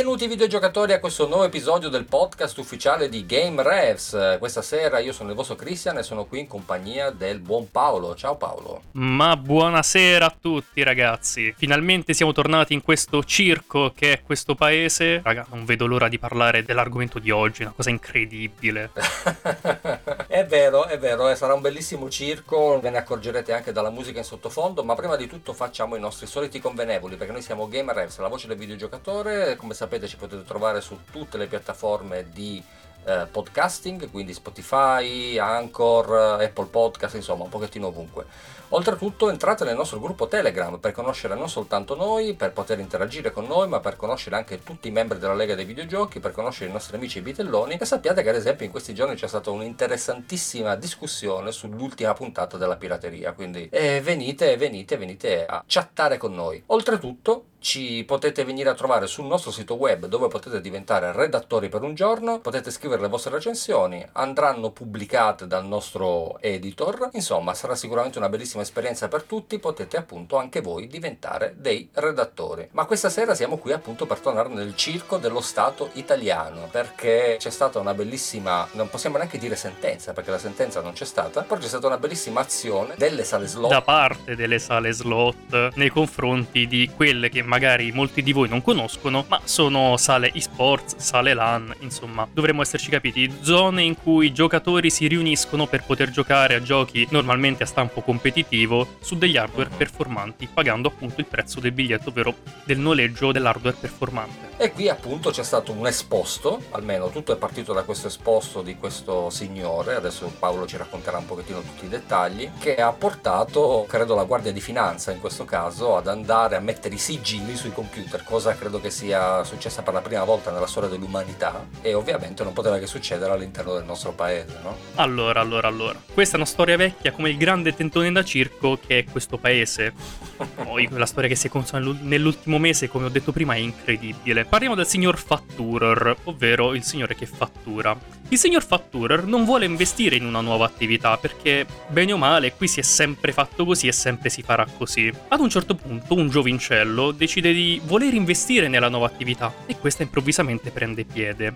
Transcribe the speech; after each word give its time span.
Benvenuti 0.00 0.28
videogiocatori 0.28 0.94
a 0.94 0.98
questo 0.98 1.28
nuovo 1.28 1.44
episodio 1.44 1.90
del 1.90 2.06
podcast 2.06 2.56
ufficiale 2.56 3.10
di 3.10 3.26
Game 3.26 3.62
Revs. 3.62 4.38
Questa 4.38 4.62
sera 4.62 4.98
io 4.98 5.12
sono 5.12 5.28
il 5.28 5.36
vostro 5.36 5.56
Christian 5.56 5.98
e 5.98 6.02
sono 6.02 6.24
qui 6.24 6.40
in 6.40 6.46
compagnia 6.46 7.10
del 7.10 7.38
buon 7.38 7.70
Paolo. 7.70 8.14
Ciao 8.14 8.34
Paolo. 8.36 8.80
Ma 8.92 9.36
buonasera 9.36 10.24
a 10.24 10.34
tutti 10.40 10.82
ragazzi. 10.82 11.52
Finalmente 11.54 12.14
siamo 12.14 12.32
tornati 12.32 12.72
in 12.72 12.80
questo 12.80 13.22
circo 13.24 13.92
che 13.94 14.12
è 14.12 14.22
questo 14.22 14.54
paese. 14.54 15.20
Raga, 15.22 15.44
non 15.50 15.66
vedo 15.66 15.86
l'ora 15.86 16.08
di 16.08 16.18
parlare 16.18 16.62
dell'argomento 16.62 17.18
di 17.18 17.30
oggi, 17.30 17.60
una 17.60 17.74
cosa 17.76 17.90
incredibile. 17.90 18.92
è 20.28 20.46
vero, 20.46 20.86
è 20.86 20.98
vero, 20.98 21.28
eh, 21.28 21.36
sarà 21.36 21.52
un 21.52 21.60
bellissimo 21.60 22.08
circo, 22.08 22.80
ve 22.80 22.88
ne 22.88 22.96
accorgerete 22.96 23.52
anche 23.52 23.70
dalla 23.70 23.90
musica 23.90 24.18
in 24.18 24.24
sottofondo, 24.24 24.82
ma 24.82 24.94
prima 24.94 25.16
di 25.16 25.26
tutto 25.26 25.52
facciamo 25.52 25.94
i 25.94 26.00
nostri 26.00 26.26
soliti 26.26 26.58
convenevoli 26.58 27.16
perché 27.16 27.32
noi 27.32 27.42
siamo 27.42 27.68
Game 27.68 27.92
Revs, 27.92 28.18
la 28.18 28.28
voce 28.28 28.46
del 28.46 28.56
videogiocatore, 28.56 29.56
come 29.56 29.74
sapete 29.74 29.99
ci 30.06 30.16
potete 30.16 30.44
trovare 30.44 30.80
su 30.80 30.98
tutte 31.10 31.38
le 31.38 31.46
piattaforme 31.46 32.28
di 32.32 32.62
eh, 33.04 33.26
podcasting, 33.30 34.10
quindi 34.10 34.34
Spotify, 34.34 35.38
Anchor, 35.38 36.40
Apple 36.40 36.66
Podcast, 36.66 37.14
insomma 37.14 37.44
un 37.44 37.50
pochettino 37.50 37.88
ovunque. 37.88 38.58
Oltretutto 38.72 39.30
entrate 39.30 39.64
nel 39.64 39.74
nostro 39.74 39.98
gruppo 39.98 40.28
Telegram 40.28 40.78
per 40.78 40.92
conoscere 40.92 41.34
non 41.34 41.48
soltanto 41.48 41.96
noi, 41.96 42.34
per 42.34 42.52
poter 42.52 42.78
interagire 42.78 43.32
con 43.32 43.46
noi, 43.46 43.66
ma 43.66 43.80
per 43.80 43.96
conoscere 43.96 44.36
anche 44.36 44.62
tutti 44.62 44.86
i 44.86 44.92
membri 44.92 45.18
della 45.18 45.34
Lega 45.34 45.56
dei 45.56 45.64
Videogiochi, 45.64 46.20
per 46.20 46.30
conoscere 46.30 46.70
i 46.70 46.72
nostri 46.72 46.96
amici 46.96 47.20
bitelloni 47.20 47.74
e 47.74 47.84
sappiate 47.84 48.22
che 48.22 48.28
ad 48.28 48.36
esempio 48.36 48.64
in 48.64 48.70
questi 48.70 48.94
giorni 48.94 49.16
c'è 49.16 49.26
stata 49.26 49.50
un'interessantissima 49.50 50.76
discussione 50.76 51.50
sull'ultima 51.50 52.12
puntata 52.14 52.56
della 52.56 52.76
pirateria, 52.76 53.32
quindi 53.32 53.68
eh, 53.72 54.00
venite, 54.02 54.56
venite, 54.56 54.96
venite 54.96 55.46
a 55.46 55.64
chattare 55.66 56.16
con 56.16 56.32
noi. 56.32 56.62
Oltretutto 56.66 57.46
ci 57.60 58.04
potete 58.06 58.44
venire 58.44 58.70
a 58.70 58.74
trovare 58.74 59.06
sul 59.06 59.26
nostro 59.26 59.50
sito 59.50 59.74
web 59.74 60.06
dove 60.06 60.28
potete 60.28 60.60
diventare 60.60 61.12
redattori 61.12 61.68
per 61.68 61.82
un 61.82 61.94
giorno, 61.94 62.40
potete 62.40 62.70
scrivere 62.70 63.02
le 63.02 63.08
vostre 63.08 63.32
recensioni, 63.32 64.04
andranno 64.12 64.70
pubblicate 64.70 65.46
dal 65.46 65.66
nostro 65.66 66.40
editor, 66.40 67.10
insomma 67.12 67.54
sarà 67.54 67.74
sicuramente 67.74 68.18
una 68.18 68.28
bellissima 68.28 68.62
esperienza 68.62 69.08
per 69.08 69.22
tutti, 69.22 69.58
potete 69.58 69.96
appunto 69.96 70.36
anche 70.36 70.60
voi 70.60 70.86
diventare 70.86 71.54
dei 71.58 71.88
redattori. 71.92 72.68
Ma 72.72 72.86
questa 72.86 73.10
sera 73.10 73.34
siamo 73.34 73.58
qui 73.58 73.72
appunto 73.72 74.06
per 74.06 74.18
tornare 74.20 74.48
nel 74.48 74.74
circo 74.74 75.18
dello 75.18 75.40
Stato 75.40 75.90
italiano, 75.94 76.68
perché 76.70 77.36
c'è 77.38 77.50
stata 77.50 77.78
una 77.78 77.94
bellissima, 77.94 78.66
non 78.72 78.88
possiamo 78.88 79.16
neanche 79.16 79.38
dire 79.38 79.56
sentenza, 79.56 80.12
perché 80.12 80.30
la 80.30 80.38
sentenza 80.38 80.80
non 80.80 80.92
c'è 80.92 81.04
stata, 81.04 81.42
però 81.42 81.60
c'è 81.60 81.68
stata 81.68 81.86
una 81.86 81.98
bellissima 81.98 82.40
azione 82.40 82.94
delle 82.96 83.24
sale 83.24 83.46
slot. 83.46 83.70
Da 83.70 83.82
parte 83.82 84.34
delle 84.34 84.58
sale 84.58 84.92
slot 84.92 85.74
nei 85.74 85.90
confronti 85.90 86.66
di 86.66 86.90
quelle 86.94 87.28
che 87.28 87.42
magari 87.50 87.90
molti 87.90 88.22
di 88.22 88.32
voi 88.32 88.48
non 88.48 88.62
conoscono, 88.62 89.24
ma 89.26 89.40
sono 89.42 89.96
sale 89.96 90.32
esports, 90.32 90.94
sale 90.98 91.34
LAN, 91.34 91.74
insomma, 91.80 92.26
dovremmo 92.32 92.62
esserci 92.62 92.90
capiti, 92.90 93.38
zone 93.40 93.82
in 93.82 93.96
cui 93.96 94.26
i 94.26 94.32
giocatori 94.32 94.88
si 94.88 95.08
riuniscono 95.08 95.66
per 95.66 95.82
poter 95.84 96.10
giocare 96.10 96.54
a 96.54 96.62
giochi 96.62 97.08
normalmente 97.10 97.64
a 97.64 97.66
stampo 97.66 98.02
competitivo 98.02 98.96
su 99.00 99.18
degli 99.18 99.36
hardware 99.36 99.70
performanti, 99.76 100.48
pagando 100.52 100.86
appunto 100.86 101.18
il 101.20 101.26
prezzo 101.26 101.58
del 101.58 101.72
biglietto, 101.72 102.10
ovvero 102.10 102.36
del 102.64 102.78
noleggio 102.78 103.32
dell'hardware 103.32 103.76
performante. 103.80 104.48
E 104.56 104.70
qui 104.72 104.88
appunto 104.88 105.30
c'è 105.30 105.42
stato 105.42 105.72
un 105.72 105.88
esposto, 105.88 106.62
almeno 106.70 107.10
tutto 107.10 107.32
è 107.32 107.36
partito 107.36 107.72
da 107.72 107.82
questo 107.82 108.06
esposto 108.06 108.62
di 108.62 108.76
questo 108.76 109.28
signore, 109.30 109.96
adesso 109.96 110.30
Paolo 110.38 110.66
ci 110.66 110.76
racconterà 110.76 111.18
un 111.18 111.26
pochettino 111.26 111.62
tutti 111.62 111.86
i 111.86 111.88
dettagli, 111.88 112.48
che 112.60 112.76
ha 112.76 112.92
portato, 112.92 113.86
credo, 113.88 114.14
la 114.14 114.24
Guardia 114.24 114.52
di 114.52 114.60
Finanza 114.60 115.10
in 115.10 115.18
questo 115.18 115.44
caso 115.44 115.96
ad 115.96 116.06
andare 116.06 116.54
a 116.54 116.60
mettere 116.60 116.94
i 116.94 116.98
sigilli 116.98 117.39
sigilli 117.40 117.56
sui 117.56 117.72
computer, 117.72 118.22
cosa 118.22 118.54
credo 118.54 118.80
che 118.80 118.90
sia 118.90 119.42
successa 119.44 119.82
per 119.82 119.94
la 119.94 120.00
prima 120.00 120.24
volta 120.24 120.50
nella 120.50 120.66
storia 120.66 120.88
dell'umanità 120.88 121.66
e 121.80 121.94
ovviamente 121.94 122.44
non 122.44 122.52
poteva 122.52 122.78
che 122.78 122.86
succedere 122.86 123.32
all'interno 123.32 123.74
del 123.74 123.84
nostro 123.84 124.12
paese, 124.12 124.58
no? 124.62 124.76
Allora, 124.96 125.40
allora, 125.40 125.68
allora. 125.68 126.00
Questa 126.12 126.34
è 126.34 126.36
una 126.36 126.46
storia 126.46 126.76
vecchia 126.76 127.12
come 127.12 127.30
il 127.30 127.36
grande 127.36 127.74
tentone 127.74 128.12
da 128.12 128.22
circo 128.22 128.78
che 128.84 128.98
è 128.98 129.04
questo 129.04 129.38
paese. 129.38 129.92
Poi 130.62 130.88
la 130.90 131.06
storia 131.06 131.28
che 131.28 131.34
si 131.34 131.46
è 131.46 131.50
consumata 131.50 131.98
nell'ultimo 132.02 132.58
mese, 132.58 132.88
come 132.88 133.06
ho 133.06 133.10
detto 133.10 133.32
prima, 133.32 133.54
è 133.54 133.58
incredibile. 133.58 134.44
Parliamo 134.44 134.74
del 134.74 134.86
signor 134.86 135.18
Fatturer, 135.18 136.16
ovvero 136.24 136.74
il 136.74 136.82
signore 136.82 137.14
che 137.14 137.26
fattura. 137.26 137.96
Il 138.28 138.38
signor 138.38 138.64
Fatturer 138.64 139.24
non 139.24 139.44
vuole 139.44 139.64
investire 139.64 140.14
in 140.14 140.24
una 140.24 140.40
nuova 140.40 140.64
attività 140.64 141.16
perché, 141.16 141.66
bene 141.88 142.12
o 142.12 142.16
male, 142.16 142.52
qui 142.52 142.68
si 142.68 142.78
è 142.78 142.82
sempre 142.82 143.32
fatto 143.32 143.64
così 143.64 143.88
e 143.88 143.92
sempre 143.92 144.28
si 144.28 144.42
farà 144.42 144.66
così. 144.76 145.12
Ad 145.28 145.40
un 145.40 145.48
certo 145.48 145.74
punto 145.74 146.14
un 146.14 146.28
giovincello 146.28 147.10
decide 147.10 147.29
di 147.38 147.80
voler 147.84 148.14
investire 148.14 148.66
nella 148.66 148.88
nuova 148.88 149.06
attività 149.06 149.52
e 149.66 149.76
questa 149.78 150.02
improvvisamente 150.02 150.70
prende 150.70 151.04
piede. 151.04 151.52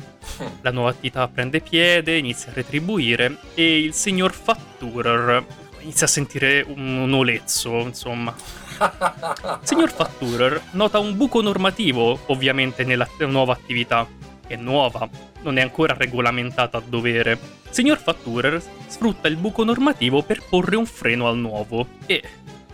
La 0.61 0.71
nuova 0.71 0.91
attività 0.91 1.27
prende 1.27 1.61
piede, 1.61 2.17
inizia 2.17 2.53
a 2.53 2.55
retribuire 2.55 3.39
e 3.55 3.81
il 3.81 3.93
signor 3.93 4.33
Fatturer 4.33 5.45
inizia 5.85 6.07
a 6.07 6.09
sentire 6.09 6.65
un 6.67 7.13
olezzo, 7.13 7.79
insomma. 7.81 8.35
Il 8.81 9.59
signor 9.63 9.93
Fatturer 9.93 10.61
nota 10.73 10.99
un 10.99 11.17
buco 11.17 11.41
normativo, 11.43 12.19
ovviamente, 12.27 12.85
nella 12.85 13.09
nuova 13.27 13.53
attività. 13.53 14.07
È 14.47 14.57
nuova, 14.57 15.09
non 15.43 15.59
è 15.59 15.63
ancora 15.63 15.95
regolamentata 15.95 16.79
a 16.79 16.83
dovere. 16.85 17.39
Signor 17.71 17.99
Fatturer 17.99 18.63
sfrutta 18.87 19.29
il 19.29 19.37
buco 19.37 19.65
normativo 19.65 20.23
per 20.23 20.43
porre 20.49 20.77
un 20.77 20.87
freno 20.87 21.29
al 21.29 21.37
nuovo 21.37 21.87
e 22.07 22.23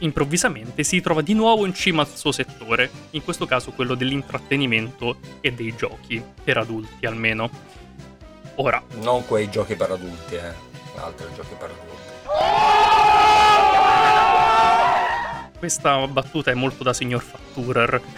improvvisamente 0.00 0.84
si 0.84 1.00
trova 1.00 1.22
di 1.22 1.34
nuovo 1.34 1.66
in 1.66 1.74
cima 1.74 2.02
al 2.02 2.08
suo 2.08 2.32
settore, 2.32 2.90
in 3.10 3.24
questo 3.24 3.46
caso 3.46 3.72
quello 3.72 3.94
dell'intrattenimento 3.94 5.16
e 5.40 5.52
dei 5.52 5.74
giochi, 5.74 6.22
per 6.42 6.58
adulti 6.58 7.06
almeno. 7.06 7.50
Ora... 8.56 8.82
Non 9.00 9.24
quei 9.26 9.48
giochi 9.50 9.74
per 9.74 9.90
adulti, 9.90 10.34
eh. 10.34 10.68
Altri 10.96 11.26
giochi 11.34 11.54
per 11.58 11.70
adulti. 11.70 11.88
Questa 15.58 16.06
battuta 16.06 16.50
è 16.50 16.54
molto 16.54 16.82
da 16.82 16.92
signor 16.92 17.22
Fatturer. 17.22 18.00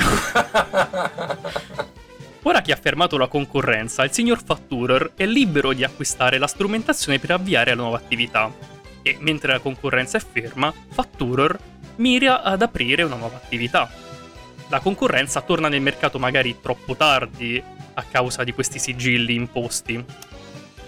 Ora 2.45 2.61
che 2.61 2.73
ha 2.73 2.77
fermato 2.77 3.17
la 3.19 3.29
concorrenza, 3.29 4.03
il 4.05 4.11
signor 4.11 4.43
Fatturer 4.45 5.13
è 5.15 5.27
libero 5.27 5.73
di 5.73 5.85
acquistare 5.85 6.39
la 6.39 6.49
strumentazione 6.49 7.21
per 7.21 7.31
avviare 7.33 7.75
la 7.75 7.83
nuova 7.83 7.99
attività. 7.99 8.53
E 9.03 9.17
mentre 9.21 9.53
la 9.53 9.61
concorrenza 9.61 10.19
è 10.19 10.21
ferma, 10.21 10.73
Fatturer 10.91 11.57
mira 11.97 12.43
ad 12.43 12.63
aprire 12.63 13.03
una 13.03 13.17
nuova 13.17 13.37
attività. 13.37 13.91
La 14.69 14.81
concorrenza 14.81 15.41
torna 15.43 15.69
nel 15.69 15.81
mercato 15.81 16.19
magari 16.19 16.59
troppo 16.61 16.97
tardi 16.97 17.63
a 17.95 18.03
causa 18.05 18.45
di 18.45 18.53
questi 18.53 18.79
sigilli 18.79 19.35
imposti. 19.35 20.03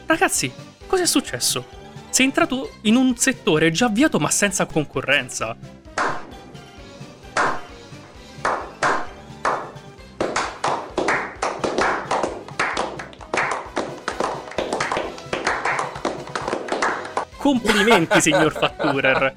Ragazzi, 0.06 0.50
cosa 0.86 1.02
è 1.02 1.06
successo? 1.06 1.66
Sei 2.10 2.26
entrato 2.26 2.70
in 2.82 2.96
un 2.96 3.16
settore 3.16 3.70
già 3.70 3.86
avviato 3.86 4.18
ma 4.18 4.30
senza 4.30 4.66
concorrenza. 4.66 5.56
Complimenti, 17.44 18.22
signor 18.22 18.56
Fatturer. 18.56 19.34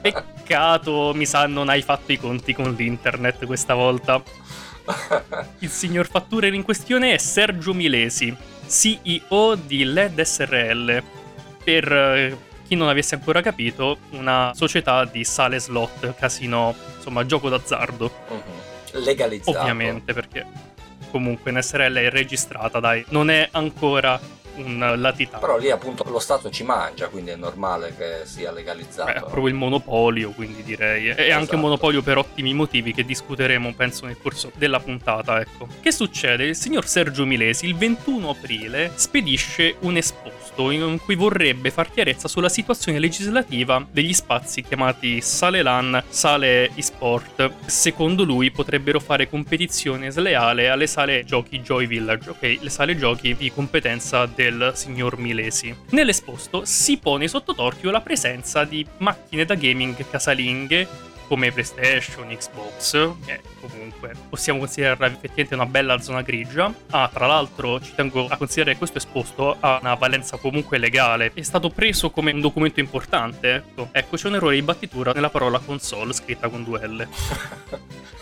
Peccato, 0.00 1.12
mi 1.14 1.26
sa, 1.26 1.46
non 1.46 1.68
hai 1.68 1.82
fatto 1.82 2.12
i 2.12 2.18
conti 2.18 2.54
con 2.54 2.72
l'internet 2.72 3.44
questa 3.44 3.74
volta. 3.74 4.22
Il 5.58 5.68
signor 5.68 6.08
Fatturer 6.08 6.54
in 6.54 6.62
questione 6.62 7.12
è 7.12 7.18
Sergio 7.18 7.74
Milesi, 7.74 8.34
CEO 8.66 9.54
di 9.54 9.84
LED 9.84 10.22
SRL. 10.22 11.02
Per 11.62 11.92
eh, 11.92 12.38
chi 12.66 12.74
non 12.74 12.88
avesse 12.88 13.16
ancora 13.16 13.42
capito, 13.42 13.98
una 14.12 14.52
società 14.54 15.04
di 15.04 15.24
sale 15.24 15.58
slot, 15.58 16.14
casino, 16.14 16.74
insomma, 16.96 17.26
gioco 17.26 17.50
d'azzardo. 17.50 18.10
Uh-huh. 18.28 19.00
Legalizzato. 19.04 19.58
Ovviamente, 19.58 20.14
perché 20.14 20.46
comunque 21.10 21.50
in 21.50 21.60
SRL 21.60 21.96
è 21.96 22.08
registrata, 22.08 22.80
dai. 22.80 23.04
Non 23.10 23.28
è 23.28 23.46
ancora 23.52 24.18
un 24.56 24.94
latitante. 24.96 25.44
Però 25.44 25.58
lì 25.58 25.70
appunto 25.70 26.04
lo 26.08 26.18
Stato 26.18 26.50
ci 26.50 26.62
mangia, 26.62 27.08
quindi 27.08 27.30
è 27.30 27.36
normale 27.36 27.94
che 27.96 28.22
sia 28.24 28.52
legalizzato. 28.52 29.12
Beh, 29.12 29.20
proprio 29.20 29.48
il 29.48 29.54
monopolio, 29.54 30.30
quindi 30.30 30.62
direi. 30.62 31.06
E 31.06 31.10
esatto. 31.10 31.20
anche 31.20 31.32
un 31.32 31.40
esatto. 31.42 31.56
monopolio 31.56 32.02
per 32.02 32.18
ottimi 32.18 32.54
motivi 32.54 32.92
che 32.92 33.04
discuteremo, 33.04 33.72
penso, 33.74 34.06
nel 34.06 34.16
corso 34.20 34.50
della 34.54 34.80
puntata, 34.80 35.40
ecco. 35.40 35.68
Che 35.80 35.92
succede? 35.92 36.44
Il 36.44 36.56
signor 36.56 36.86
Sergio 36.86 37.24
Milesi 37.24 37.66
il 37.66 37.76
21 37.76 38.30
aprile 38.30 38.92
spedisce 38.94 39.76
un 39.80 39.96
esposto 39.96 40.43
in 40.56 40.98
cui 41.02 41.14
vorrebbe 41.14 41.70
far 41.70 41.90
chiarezza 41.90 42.28
sulla 42.28 42.48
situazione 42.48 42.98
legislativa 42.98 43.84
degli 43.90 44.12
spazi 44.12 44.62
chiamati 44.62 45.20
sale 45.20 45.62
LAN, 45.62 46.02
sale 46.08 46.70
eSport. 46.74 47.50
Secondo 47.66 48.24
lui 48.24 48.50
potrebbero 48.50 49.00
fare 49.00 49.28
competizione 49.28 50.10
sleale 50.10 50.68
alle 50.68 50.86
sale 50.86 51.24
giochi 51.24 51.60
Joy 51.60 51.86
Village, 51.86 52.30
ok? 52.30 52.58
Le 52.60 52.70
sale 52.70 52.96
giochi 52.96 53.34
di 53.34 53.50
competenza 53.50 54.26
del 54.26 54.72
signor 54.74 55.18
Milesi. 55.18 55.74
Nell'esposto 55.90 56.64
si 56.64 56.98
pone 56.98 57.28
sotto 57.28 57.54
torchio 57.54 57.90
la 57.90 58.00
presenza 58.00 58.64
di 58.64 58.86
macchine 58.98 59.44
da 59.44 59.54
gaming 59.54 59.96
casalinghe 60.08 61.12
come 61.26 61.52
PlayStation, 61.52 62.26
Xbox, 62.28 63.14
che 63.24 63.40
comunque 63.60 64.14
possiamo 64.28 64.58
considerare 64.58 65.06
effettivamente 65.06 65.54
una 65.54 65.66
bella 65.66 66.00
zona 66.00 66.22
grigia. 66.22 66.72
Ah, 66.90 67.08
tra 67.12 67.26
l'altro 67.26 67.80
ci 67.80 67.94
tengo 67.94 68.26
a 68.28 68.36
considerare 68.36 68.72
che 68.72 68.78
questo 68.78 68.98
esposto 68.98 69.56
ha 69.60 69.78
una 69.80 69.94
valenza 69.94 70.36
comunque 70.36 70.78
legale, 70.78 71.30
è 71.34 71.42
stato 71.42 71.70
preso 71.70 72.10
come 72.10 72.32
un 72.32 72.40
documento 72.40 72.80
importante, 72.80 73.54
ecco. 73.54 73.88
Ecco, 73.92 74.16
c'è 74.16 74.28
un 74.28 74.34
errore 74.34 74.56
di 74.56 74.62
battitura 74.62 75.12
nella 75.12 75.30
parola 75.30 75.58
console 75.58 76.12
scritta 76.12 76.48
con 76.48 76.62
due 76.62 76.86
L. 76.86 77.08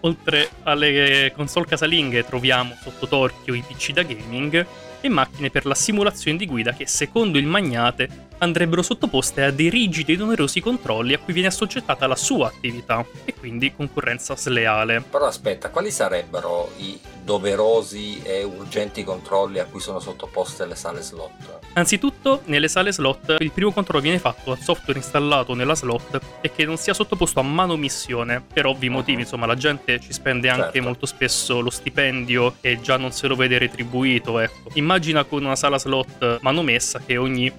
Oltre 0.00 0.50
alle 0.64 1.32
console 1.34 1.66
casalinghe 1.66 2.26
troviamo 2.26 2.76
sotto 2.80 3.08
torchio 3.08 3.54
i 3.54 3.64
PC 3.66 3.92
da 3.92 4.02
gaming 4.02 4.66
e 5.00 5.08
macchine 5.08 5.50
per 5.50 5.66
la 5.66 5.74
simulazione 5.74 6.36
di 6.36 6.46
guida 6.46 6.72
che, 6.72 6.86
secondo 6.86 7.38
il 7.38 7.46
magnate, 7.46 8.26
andrebbero 8.38 8.82
sottoposte 8.82 9.42
a 9.44 9.50
dei 9.50 9.70
rigidi 9.70 10.12
ed 10.12 10.20
onerosi 10.20 10.60
controlli 10.60 11.14
a 11.14 11.18
cui 11.18 11.32
viene 11.32 11.48
assoggettata 11.48 12.06
la 12.06 12.16
sua 12.16 12.48
attività 12.48 13.04
e 13.24 13.34
quindi 13.34 13.74
concorrenza 13.74 14.36
sleale. 14.36 15.02
Però 15.08 15.26
aspetta, 15.26 15.70
quali 15.70 15.90
sarebbero 15.90 16.70
i 16.78 16.98
doverosi 17.24 18.20
e 18.22 18.42
urgenti 18.42 19.02
controlli 19.02 19.58
a 19.58 19.64
cui 19.64 19.80
sono 19.80 19.98
sottoposte 19.98 20.66
le 20.66 20.74
sale 20.74 21.00
slot? 21.00 21.60
Anzitutto, 21.72 22.42
nelle 22.44 22.68
sale 22.68 22.92
slot 22.92 23.36
il 23.38 23.50
primo 23.50 23.72
controllo 23.72 24.02
viene 24.02 24.18
fatto 24.18 24.52
al 24.52 24.58
software 24.58 24.98
installato 24.98 25.54
nella 25.54 25.74
slot 25.74 26.20
e 26.40 26.52
che 26.52 26.64
non 26.64 26.76
sia 26.76 26.92
sottoposto 26.92 27.40
a 27.40 27.42
manomissione, 27.42 28.42
per 28.52 28.66
ovvi 28.66 28.88
motivi, 28.88 29.22
insomma 29.22 29.46
la 29.46 29.54
gente 29.54 30.00
ci 30.00 30.12
spende 30.12 30.48
anche 30.48 30.62
Certo. 30.64 30.82
molto 30.82 31.06
spesso 31.06 31.60
lo 31.60 31.70
stipendio 31.70 32.56
e 32.60 32.80
già 32.80 32.96
non 32.96 33.12
se 33.12 33.26
lo 33.26 33.36
vede 33.36 33.58
retribuito, 33.58 34.38
ecco. 34.38 34.70
Immagina 34.74 35.24
con 35.24 35.44
una 35.44 35.56
sala 35.56 35.78
slot 35.78 36.38
manomessa 36.40 37.00
che 37.04 37.16
ogni 37.16 37.52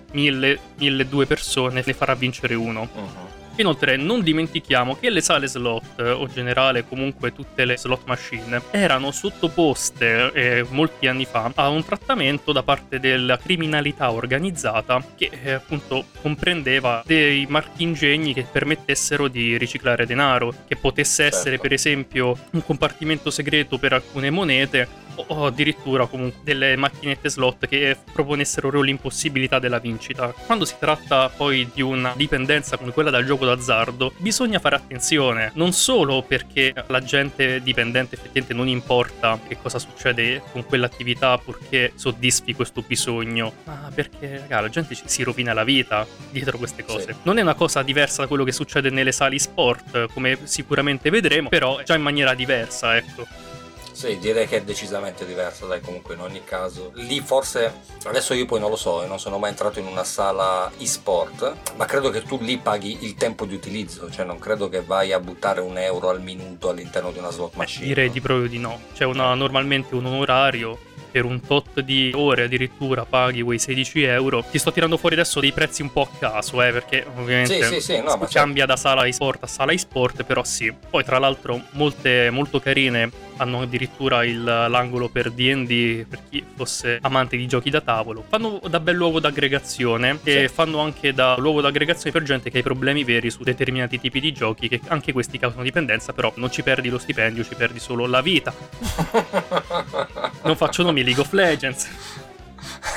1000-1200 0.78 1.26
persone 1.26 1.84
ne 1.86 1.94
farà 1.94 2.16
vincere 2.16 2.56
uno. 2.56 2.90
Mhm. 2.94 3.25
Inoltre 3.58 3.96
non 3.96 4.22
dimentichiamo 4.22 4.96
che 4.98 5.10
le 5.10 5.22
sale 5.22 5.48
slot, 5.48 6.00
eh, 6.00 6.12
o 6.12 6.28
generale 6.28 6.86
comunque 6.86 7.32
tutte 7.34 7.66
le 7.66 7.78
slot 7.78 8.02
machine, 8.06 8.62
erano 8.72 9.12
sottoposte 9.12 10.32
eh, 10.34 10.66
molti 10.70 11.08
anni 11.08 11.26
fa 11.26 11.52
a 11.56 11.70
un 11.70 11.84
trattamento 11.86 12.52
da 12.52 12.64
parte 12.64 13.00
della 13.00 13.38
criminalità 13.38 14.12
organizzata 14.12 15.04
che 15.16 15.30
eh, 15.44 15.52
appunto 15.54 16.06
comprendeva 16.22 17.04
dei 17.06 17.46
marchingegni 17.48 18.34
che 18.34 18.46
permettessero 18.52 19.28
di 19.28 19.58
riciclare 19.58 20.06
denaro, 20.06 20.54
che 20.68 20.76
potesse 20.76 21.24
essere 21.26 21.44
Certo. 21.56 21.62
per 21.62 21.74
esempio 21.74 22.38
un 22.52 22.64
compartimento 22.66 23.30
segreto 23.30 23.78
per 23.78 23.94
alcune 23.94 24.30
monete 24.30 24.88
o- 25.16 25.26
o 25.28 25.46
addirittura 25.46 26.08
comunque 26.08 26.42
delle 26.44 26.76
macchinette 26.76 27.30
slot 27.30 27.68
che 27.68 27.96
proponessero 28.12 28.82
l'impossibilità 28.82 29.60
della 29.60 29.80
vincita. 29.80 30.34
Quando 30.46 30.66
si 30.66 30.76
tratta 30.80 31.30
poi 31.30 31.70
di 31.74 31.82
una 31.82 32.14
dipendenza 32.16 32.76
come 32.78 32.92
quella 32.92 33.10
dal 33.10 33.26
gioco 33.26 33.45
d'azzardo, 33.46 34.14
bisogna 34.18 34.60
fare 34.60 34.76
attenzione, 34.76 35.52
non 35.56 35.72
solo 35.72 36.22
perché 36.22 36.74
la 36.88 37.02
gente 37.02 37.62
dipendente 37.62 38.16
effettivamente 38.16 38.54
non 38.54 38.68
importa 38.68 39.40
che 39.48 39.58
cosa 39.62 39.80
succede 39.80 40.42
con 40.52 40.66
quell'attività 40.66 41.38
purché 41.38 41.94
soddisfi 41.96 42.54
questo 42.54 42.84
bisogno, 42.86 43.54
ma 43.66 43.92
perché 43.94 44.40
raga, 44.40 44.62
la 44.62 44.70
gente 44.70 44.96
si 45.04 45.24
rovina 45.24 45.54
la 45.54 45.64
vita 45.64 46.06
dietro 46.30 46.58
queste 46.58 46.84
cose. 46.84 47.14
Sì. 47.14 47.20
Non 47.24 47.38
è 47.38 47.42
una 47.42 47.56
cosa 47.56 47.82
diversa 47.82 48.22
da 48.22 48.28
quello 48.28 48.44
che 48.44 48.52
succede 48.52 48.90
nelle 48.90 49.12
sali 49.12 49.40
sport, 49.40 50.08
come 50.14 50.40
sicuramente 50.44 51.10
vedremo, 51.10 51.50
però 51.50 51.82
già 51.84 51.96
in 51.96 52.02
maniera 52.02 52.34
diversa, 52.34 52.96
ecco. 52.96 53.54
Sì, 53.96 54.18
direi 54.20 54.46
che 54.46 54.58
è 54.58 54.62
decisamente 54.62 55.26
diverso, 55.26 55.68
dai, 55.68 55.80
comunque 55.80 56.16
in 56.16 56.20
ogni 56.20 56.44
caso. 56.44 56.92
Lì 56.96 57.22
forse, 57.22 57.74
adesso 58.04 58.34
io 58.34 58.46
poi 58.46 58.60
non 58.60 58.70
lo 58.70 58.76
so, 58.76 59.02
io 59.02 59.08
non 59.08 59.20
sono 59.20 59.38
mai 59.38 59.52
entrato 59.52 59.80
in 59.80 59.86
una 59.88 60.04
sala 60.04 60.70
e-sport, 60.78 61.54
ma 61.78 61.86
credo 61.86 62.10
che 62.10 62.22
tu 62.24 62.38
lì 62.42 62.58
paghi 62.58 63.06
il 63.06 63.16
tempo 63.16 63.46
di 63.46 63.56
utilizzo, 63.56 64.12
cioè 64.12 64.26
non 64.26 64.38
credo 64.38 64.68
che 64.68 64.82
vai 64.82 65.14
a 65.14 65.20
buttare 65.22 65.62
un 65.62 65.78
euro 65.78 66.10
al 66.10 66.22
minuto 66.22 66.68
all'interno 66.68 67.12
di 67.12 67.20
una 67.20 67.32
slot 67.32 67.54
Eh, 67.54 67.58
machine. 67.58 67.86
direi 67.86 68.10
di 68.12 68.20
proprio 68.20 68.50
di 68.50 68.58
no. 68.58 68.82
C'è 68.94 69.06
una, 69.06 69.34
normalmente 69.34 69.96
un 69.96 70.06
onorario 70.06 70.78
per 71.16 71.24
un 71.24 71.40
tot 71.40 71.80
di 71.80 72.12
ore 72.14 72.44
addirittura 72.44 73.06
paghi 73.06 73.42
quei 73.42 73.58
16 73.58 74.04
euro. 74.04 74.44
Ti 74.52 74.58
sto 74.60 74.74
tirando 74.74 74.98
fuori 74.98 75.16
adesso 75.16 75.40
dei 75.40 75.54
prezzi 75.54 75.82
un 75.82 75.94
po' 75.94 76.02
a 76.02 76.10
caso, 76.20 76.62
eh, 76.62 76.74
perché 76.74 77.06
ovviamente 77.16 77.64
Sì, 77.64 77.76
sì, 77.76 77.80
sì, 77.80 77.98
no, 78.00 78.04
ma 78.04 78.18
certo. 78.28 78.34
cambia 78.34 78.66
da 78.66 78.76
sala 78.76 79.06
e-sport 79.06 79.44
a 79.44 79.48
sala 79.48 79.72
e-sport, 79.72 80.24
però 80.26 80.44
sì. 80.44 80.74
Poi 80.90 81.06
tra 81.06 81.18
l'altro 81.18 81.62
molte 81.72 82.30
molto 82.32 82.60
carine 82.60 83.10
hanno 83.38 83.62
addirittura 83.62 84.26
il- 84.26 84.44
l'angolo 84.44 85.08
per 85.08 85.32
D&D 85.32 86.06
per 86.06 86.20
chi 86.30 86.44
fosse 86.54 87.00
amante 87.02 87.38
di 87.38 87.48
giochi 87.48 87.70
da 87.70 87.80
tavolo. 87.80 88.22
Fanno 88.28 88.60
da 88.68 88.82
bel 88.82 88.96
luogo 88.96 89.22
d'aggregazione 89.22 90.20
e 90.24 90.50
fanno 90.50 90.80
anche 90.80 91.14
da 91.14 91.38
luogo 91.38 91.62
d'aggregazione 91.62 92.12
per 92.12 92.24
gente 92.24 92.50
che 92.50 92.58
ha 92.58 92.60
i 92.60 92.64
problemi 92.64 93.06
veri 93.06 93.30
su 93.30 93.42
determinati 93.44 94.02
tipi 94.02 94.20
di 94.20 94.34
giochi 94.34 94.68
che 94.68 94.82
anche 94.88 95.14
questi 95.14 95.40
causano 95.40 95.64
dipendenza, 95.64 96.12
però 96.12 96.34
non 96.36 96.52
ci 96.52 96.62
perdi 96.62 96.90
lo 96.90 96.98
stipendio, 96.98 97.46
ci 97.46 97.56
perdi 97.56 97.80
solo 97.80 98.06
la 98.06 98.20
vita. 98.22 98.54
Non 100.46 100.56
faccio 100.56 100.84
nomi 100.84 101.04
League 101.04 101.22
of 101.22 101.32
Legends. 101.34 101.88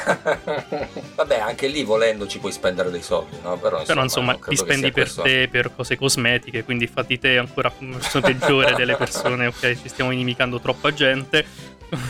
Vabbè, 1.16 1.38
anche 1.38 1.66
lì 1.66 1.82
volendo 1.84 2.26
ci 2.26 2.38
puoi 2.38 2.52
spendere 2.52 2.90
dei 2.90 3.02
soldi, 3.02 3.36
no? 3.42 3.56
Però 3.58 3.78
insomma, 3.80 3.84
Però 3.86 4.02
insomma 4.02 4.38
ti 4.46 4.56
spendi 4.56 4.92
per 4.92 5.02
questo. 5.04 5.22
te 5.22 5.48
per 5.50 5.74
cose 5.74 5.96
cosmetiche, 5.96 6.64
quindi 6.64 6.86
fatti 6.86 7.18
te 7.18 7.36
ancora 7.38 7.72
una 7.78 7.96
persona 7.96 8.26
peggiore 8.26 8.74
delle 8.74 8.96
persone, 8.96 9.46
ok? 9.46 9.80
Ci 9.82 9.88
stiamo 9.88 10.10
inimicando 10.10 10.60
troppa 10.60 10.92
gente. 10.92 11.44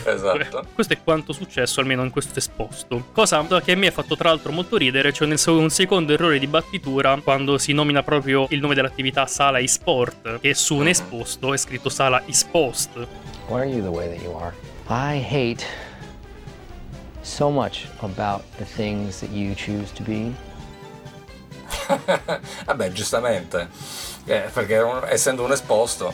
Esatto. 0.05 0.65
Questo 0.75 0.93
è 0.93 0.97
quanto 1.03 1.31
successo 1.33 1.79
almeno 1.79 2.03
in 2.03 2.09
questo 2.11 2.37
esposto. 2.37 3.07
Cosa 3.13 3.45
che 3.63 3.71
a 3.71 3.75
me 3.75 3.87
ha 3.87 3.91
fatto 3.91 4.15
tra 4.17 4.29
l'altro 4.29 4.51
molto 4.51 4.75
ridere, 4.77 5.11
cioè 5.13 5.27
nel 5.27 5.39
un 5.45 5.69
secondo 5.69 6.11
errore 6.13 6.37
di 6.39 6.47
battitura 6.47 7.17
quando 7.23 7.57
si 7.57 7.71
nomina 7.73 8.03
proprio 8.03 8.45
il 8.51 8.59
nome 8.59 8.75
dell'attività 8.75 9.25
sala 9.25 9.59
eSport, 9.59 10.39
che 10.41 10.53
su 10.53 10.75
un 10.75 10.81
Mhm. 10.83 10.87
esposto 10.87 11.53
è 11.53 11.57
scritto 11.57 11.87
sala 11.89 12.21
eSpost. 12.25 12.89
Why 13.47 13.61
are 13.61 13.65
you 13.69 13.81
the 13.81 13.87
way 13.87 14.09
that 14.09 14.21
you 14.21 14.35
are? 14.37 14.53
I 14.89 15.17
hate 15.19 15.63
so 17.21 17.51
much 17.51 17.87
about 18.01 18.41
the 18.57 18.65
things 18.65 19.19
that 19.19 19.29
you 19.29 19.53
choose 19.53 19.91
to 19.93 20.03
be. 20.03 20.33
Vabbè, 22.65 22.91
giustamente. 22.91 23.69
Eh, 24.25 24.49
perché 24.51 24.79
un- 24.79 25.05
essendo 25.07 25.43
un 25.43 25.51
esposto. 25.51 26.13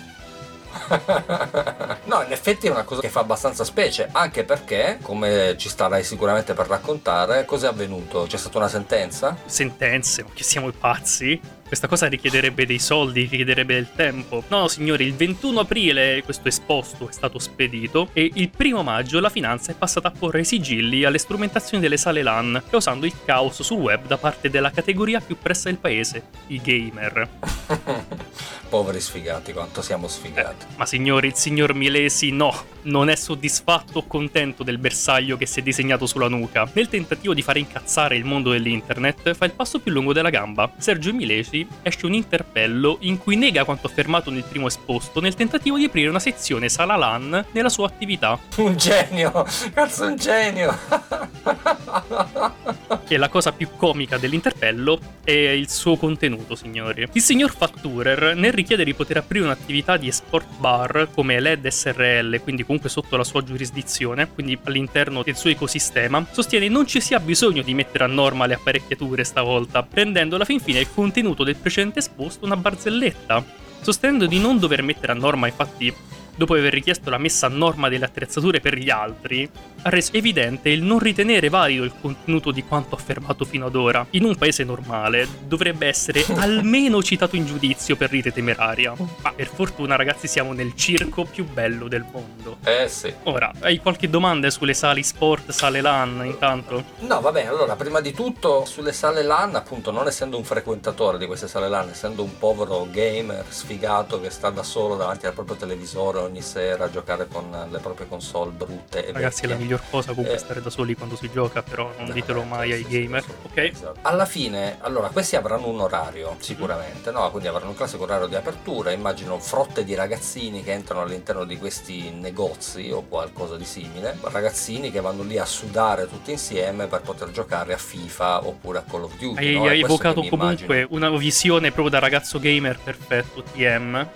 no, 2.04 2.22
in 2.24 2.32
effetti 2.34 2.68
è 2.68 2.70
una 2.70 2.84
cosa 2.84 3.00
che 3.00 3.08
fa 3.08 3.22
abbastanza 3.22 3.64
specie, 3.64 4.10
anche 4.12 4.44
perché, 4.44 5.00
come 5.02 5.56
ci 5.58 5.70
starai 5.70 6.04
sicuramente 6.04 6.54
per 6.54 6.68
raccontare, 6.68 7.46
cosa 7.46 7.68
è 7.68 7.70
avvenuto? 7.70 8.26
C'è 8.28 8.36
stata 8.38 8.58
una 8.58 8.68
sentenza? 8.68 9.38
sentenze, 9.46 10.24
ma 10.24 10.30
che 10.34 10.44
siamo 10.44 10.70
pazzi? 10.72 11.40
Questa 11.68 11.88
cosa 11.88 12.06
richiederebbe 12.06 12.68
dei 12.68 12.78
soldi, 12.78 13.22
richiederebbe 13.22 13.74
del 13.74 13.90
tempo. 13.96 14.44
No, 14.50 14.68
signori, 14.68 15.04
il 15.06 15.16
21 15.16 15.62
aprile 15.62 16.22
questo 16.24 16.48
esposto 16.48 17.10
è 17.10 17.12
stato 17.12 17.40
spedito 17.40 18.10
e 18.14 18.30
il 18.36 18.50
primo 18.50 18.84
maggio 18.84 19.20
la 19.20 19.30
finanza 19.30 19.72
è 19.72 19.76
passata 19.76 20.10
a 20.10 20.12
porre 20.12 20.42
i 20.42 20.46
sigilli 20.46 21.04
alle 21.06 21.18
strumentazioni 21.18 21.82
delle 21.82 21.98
sale 21.98 22.22
LAN, 22.22 22.62
causando 22.70 23.08
il 23.08 23.16
caos 23.26 23.64
sul 23.64 23.80
web 23.80 24.06
da 24.06 24.18
parte 24.18 24.52
della 24.52 24.70
categoria 24.70 25.20
più 25.20 25.38
pressa 25.42 25.70
del 25.70 25.80
paese, 25.80 26.28
i 26.48 26.62
gamer. 26.62 27.30
Poveri 28.70 29.00
sfigati, 29.00 29.54
quanto 29.54 29.82
siamo 29.82 30.08
sfigati. 30.08 30.66
Ma 30.76 30.86
signori, 30.86 31.28
il 31.28 31.36
signor 31.36 31.74
Milesi 31.74 32.32
no, 32.32 32.54
non 32.84 33.10
è 33.10 33.16
soddisfatto 33.16 34.00
o 34.00 34.08
contento 34.08 34.64
del 34.64 34.80
bersaglio 34.80 35.38
che 35.38 35.46
si 35.46 35.60
è 35.60 35.64
disegnato 35.64 36.06
sulla 36.06 36.28
nuca. 36.28 36.70
Nel 36.74 36.90
tentativo 36.90 37.34
di 37.34 37.42
fare 37.42 37.60
incazzare 37.60 38.18
il 38.18 38.26
mondo 38.26 38.52
dell'internet, 38.52 39.34
fa 39.34 39.46
il 39.46 39.54
passo 39.54 39.80
più 39.80 39.92
lungo 39.92 40.14
della 40.14 40.30
gamba. 40.30 40.74
Sergio 40.78 41.14
Milesi 41.14 41.55
esce 41.84 42.06
un 42.06 42.14
interpello 42.14 42.98
in 43.02 43.18
cui 43.18 43.36
nega 43.36 43.64
quanto 43.64 43.88
affermato 43.88 44.32
nel 44.32 44.44
primo 44.44 44.68
esposto 44.68 45.22
nel 45.22 45.36
tentativo 45.36 45.78
di 45.78 45.86
aprire 45.86 46.10
una 46.10 46.20
sezione 46.20 46.70
sala 46.70 46.96
LAN 46.96 47.46
nella 47.52 47.70
sua 47.70 47.88
attività. 47.88 48.40
Un 48.58 48.76
genio! 48.76 49.46
Cazzo, 49.74 50.06
un 50.06 50.16
genio! 50.16 50.78
E 53.08 53.18
la 53.18 53.30
cosa 53.30 53.52
più 53.52 53.70
comica 53.78 54.18
dell'interpello 54.18 55.00
è 55.24 55.32
il 55.32 55.70
suo 55.70 55.96
contenuto, 55.96 56.56
signori. 56.56 57.08
Il 57.12 57.22
signor 57.22 57.56
Fatturer, 57.56 58.36
nel 58.36 58.52
richiedere 58.52 58.90
di 58.90 58.96
poter 58.96 59.18
aprire 59.18 59.46
un'attività 59.46 59.96
di 59.98 60.08
esport 60.08 60.48
bar 60.58 61.10
come 61.14 61.40
LED 61.40 61.68
SRL, 61.68 62.42
quindi 62.42 62.64
comunque 62.64 62.90
sotto 62.90 63.16
la 63.16 63.24
sua 63.24 63.44
giurisdizione, 63.44 64.28
quindi 64.34 64.58
all'interno 64.64 65.22
del 65.22 65.36
suo 65.36 65.52
ecosistema, 65.52 66.26
sostiene 66.32 66.68
non 66.68 66.88
ci 66.88 67.00
sia 67.00 67.20
bisogno 67.20 67.62
di 67.62 67.76
mettere 67.76 68.06
a 68.06 68.08
norma 68.08 68.48
le 68.48 68.56
apparecchiature 68.56 69.24
stavolta, 69.24 69.88
rendendo 69.92 70.36
alla 70.36 70.46
fin 70.46 70.60
fine 70.60 70.80
il 70.80 70.88
contenuto 70.92 71.44
del 71.46 71.56
precedente 71.56 72.00
esposto 72.00 72.46
una 72.46 72.58
barzelletta. 72.58 73.44
Sostenendo 73.82 74.26
di 74.26 74.40
non 74.40 74.60
dover 74.60 74.82
mettere 74.82 75.12
a 75.12 75.16
norma 75.16 75.48
infatti 75.48 75.94
dopo 76.36 76.54
aver 76.54 76.74
richiesto 76.74 77.10
la 77.10 77.18
messa 77.18 77.48
a 77.48 77.50
norma 77.50 77.90
delle 77.90 78.06
attrezzature 78.06 78.60
per 78.60 78.78
gli 78.78 78.90
altri, 78.90 79.50
ha 79.82 79.90
reso 79.90 80.14
evidente 80.14 80.70
il 80.70 80.82
non 80.82 81.00
ritenere 81.00 81.50
valido 81.50 81.84
il 81.84 81.94
contenuto 82.00 82.52
di 82.52 82.64
quanto 82.64 82.96
affermato 82.96 83.46
fino 83.46 83.68
ad 83.68 83.76
ora. 83.76 84.06
In 84.12 84.24
un 84.24 84.36
paese 84.36 84.64
normale 84.64 85.28
dovrebbe 85.46 85.88
essere 85.88 86.26
almeno 86.38 87.04
citato 87.04 87.36
in 87.36 87.46
giudizio 87.46 87.96
per 87.96 88.10
rite 88.10 88.32
temeraria. 88.32 88.94
Ma 89.22 89.32
per 89.32 89.48
fortuna, 89.48 89.96
ragazzi, 89.96 90.28
siamo 90.28 90.54
nel 90.54 90.74
circo 90.76 91.26
più 91.26 91.46
bello 91.46 91.88
del 91.88 92.06
mondo. 92.12 92.58
Eh 92.64 92.88
sì. 92.88 93.14
Ora, 93.24 93.52
hai 93.62 93.80
qualche 93.80 94.10
domanda 94.10 94.50
sulle 94.50 94.74
sali 94.74 95.04
sport, 95.04 95.52
sale 95.52 95.82
LAN 95.82 96.24
intanto? 96.26 96.84
No, 97.00 97.22
vabbè, 97.22 97.46
allora, 97.46 97.76
prima 97.76 98.02
di 98.02 98.12
tutto, 98.12 98.66
sulle 98.66 98.92
sale 98.92 99.22
LAN, 99.22 99.56
appunto, 99.56 99.92
non 99.92 100.08
essendo 100.08 100.38
un 100.38 100.44
frequentatore 100.44 101.18
di 101.18 101.28
queste 101.28 101.48
sale 101.48 101.70
LAN, 101.70 101.90
essendo 101.90 102.24
un 102.24 102.38
povero 102.40 102.88
gamer 102.90 103.46
sfigato 103.50 104.20
che 104.20 104.32
sta 104.32 104.50
da 104.50 104.64
solo 104.64 104.96
davanti 104.96 105.28
al 105.28 105.34
proprio 105.34 105.56
televisore 105.56 106.25
ogni 106.26 106.42
sera 106.42 106.86
a 106.86 106.90
giocare 106.90 107.28
con 107.28 107.50
le 107.70 107.80
proprie 107.80 108.08
console 108.08 108.52
brutte 108.52 109.08
e 109.08 109.12
Ragazzi, 109.12 109.44
è 109.44 109.48
la 109.48 109.54
vecchie. 109.54 109.64
miglior 109.66 109.82
cosa 109.90 110.10
comunque 110.10 110.36
Eh. 110.36 110.40
stare 110.40 110.62
da 110.62 110.70
soli 110.70 110.96
quando 110.96 111.16
si 111.16 111.30
gioca, 111.32 111.62
però 111.64 111.92
non 111.98 112.08
No, 112.08 112.14
ditelo 112.14 112.44
mai 112.44 112.68
sì, 112.70 112.74
ai 112.74 112.86
sì, 112.90 113.02
gamer. 113.02 113.24
sì, 113.24 113.30
Ok? 113.44 113.58
esatto. 113.58 114.00
Alla 114.02 114.26
fine, 114.26 114.78
allora, 114.82 115.08
questi 115.10 115.36
avranno 115.36 115.68
un 115.68 115.80
orario, 115.80 116.36
sicuramente, 116.40 117.12
no? 117.12 117.30
Quindi 117.32 117.48
avranno 117.48 117.70
un 117.70 117.76
classico 117.76 118.04
orario 118.04 118.28
di 118.28 118.36
apertura. 118.36 118.92
Immagino 118.92 119.40
frotte 119.40 119.84
di 119.84 119.96
ragazzini 119.96 120.64
che 120.64 120.72
entrano 120.74 121.02
all'interno 121.04 121.46
di 121.46 121.58
questi 121.58 122.10
negozi 122.12 122.92
o 122.92 123.04
qualcosa 123.08 123.56
di 123.58 123.66
simile. 123.66 124.18
Ragazzini 124.22 124.92
che 124.92 125.02
vanno 125.02 125.24
lì 125.24 125.38
a 125.38 125.46
sudare 125.46 126.08
tutti 126.08 126.32
insieme 126.32 126.88
per 126.88 127.02
poter 127.02 127.32
giocare 127.32 127.74
a 127.74 127.78
FIFA 127.78 128.48
oppure 128.48 128.80
a 128.80 128.84
Call 128.90 129.04
of 129.04 129.16
Duty. 129.18 129.38
Hai, 129.48 129.54
no? 129.56 129.66
Hai 129.66 129.80
evocato 129.82 130.24
comunque 130.24 130.86
una 130.90 131.10
visione 131.10 131.72
proprio 131.72 131.90
da 131.90 132.00
ragazzo 132.00 132.40
gamer 132.40 132.78
perfetto, 132.80 133.44
TM. 133.44 134.08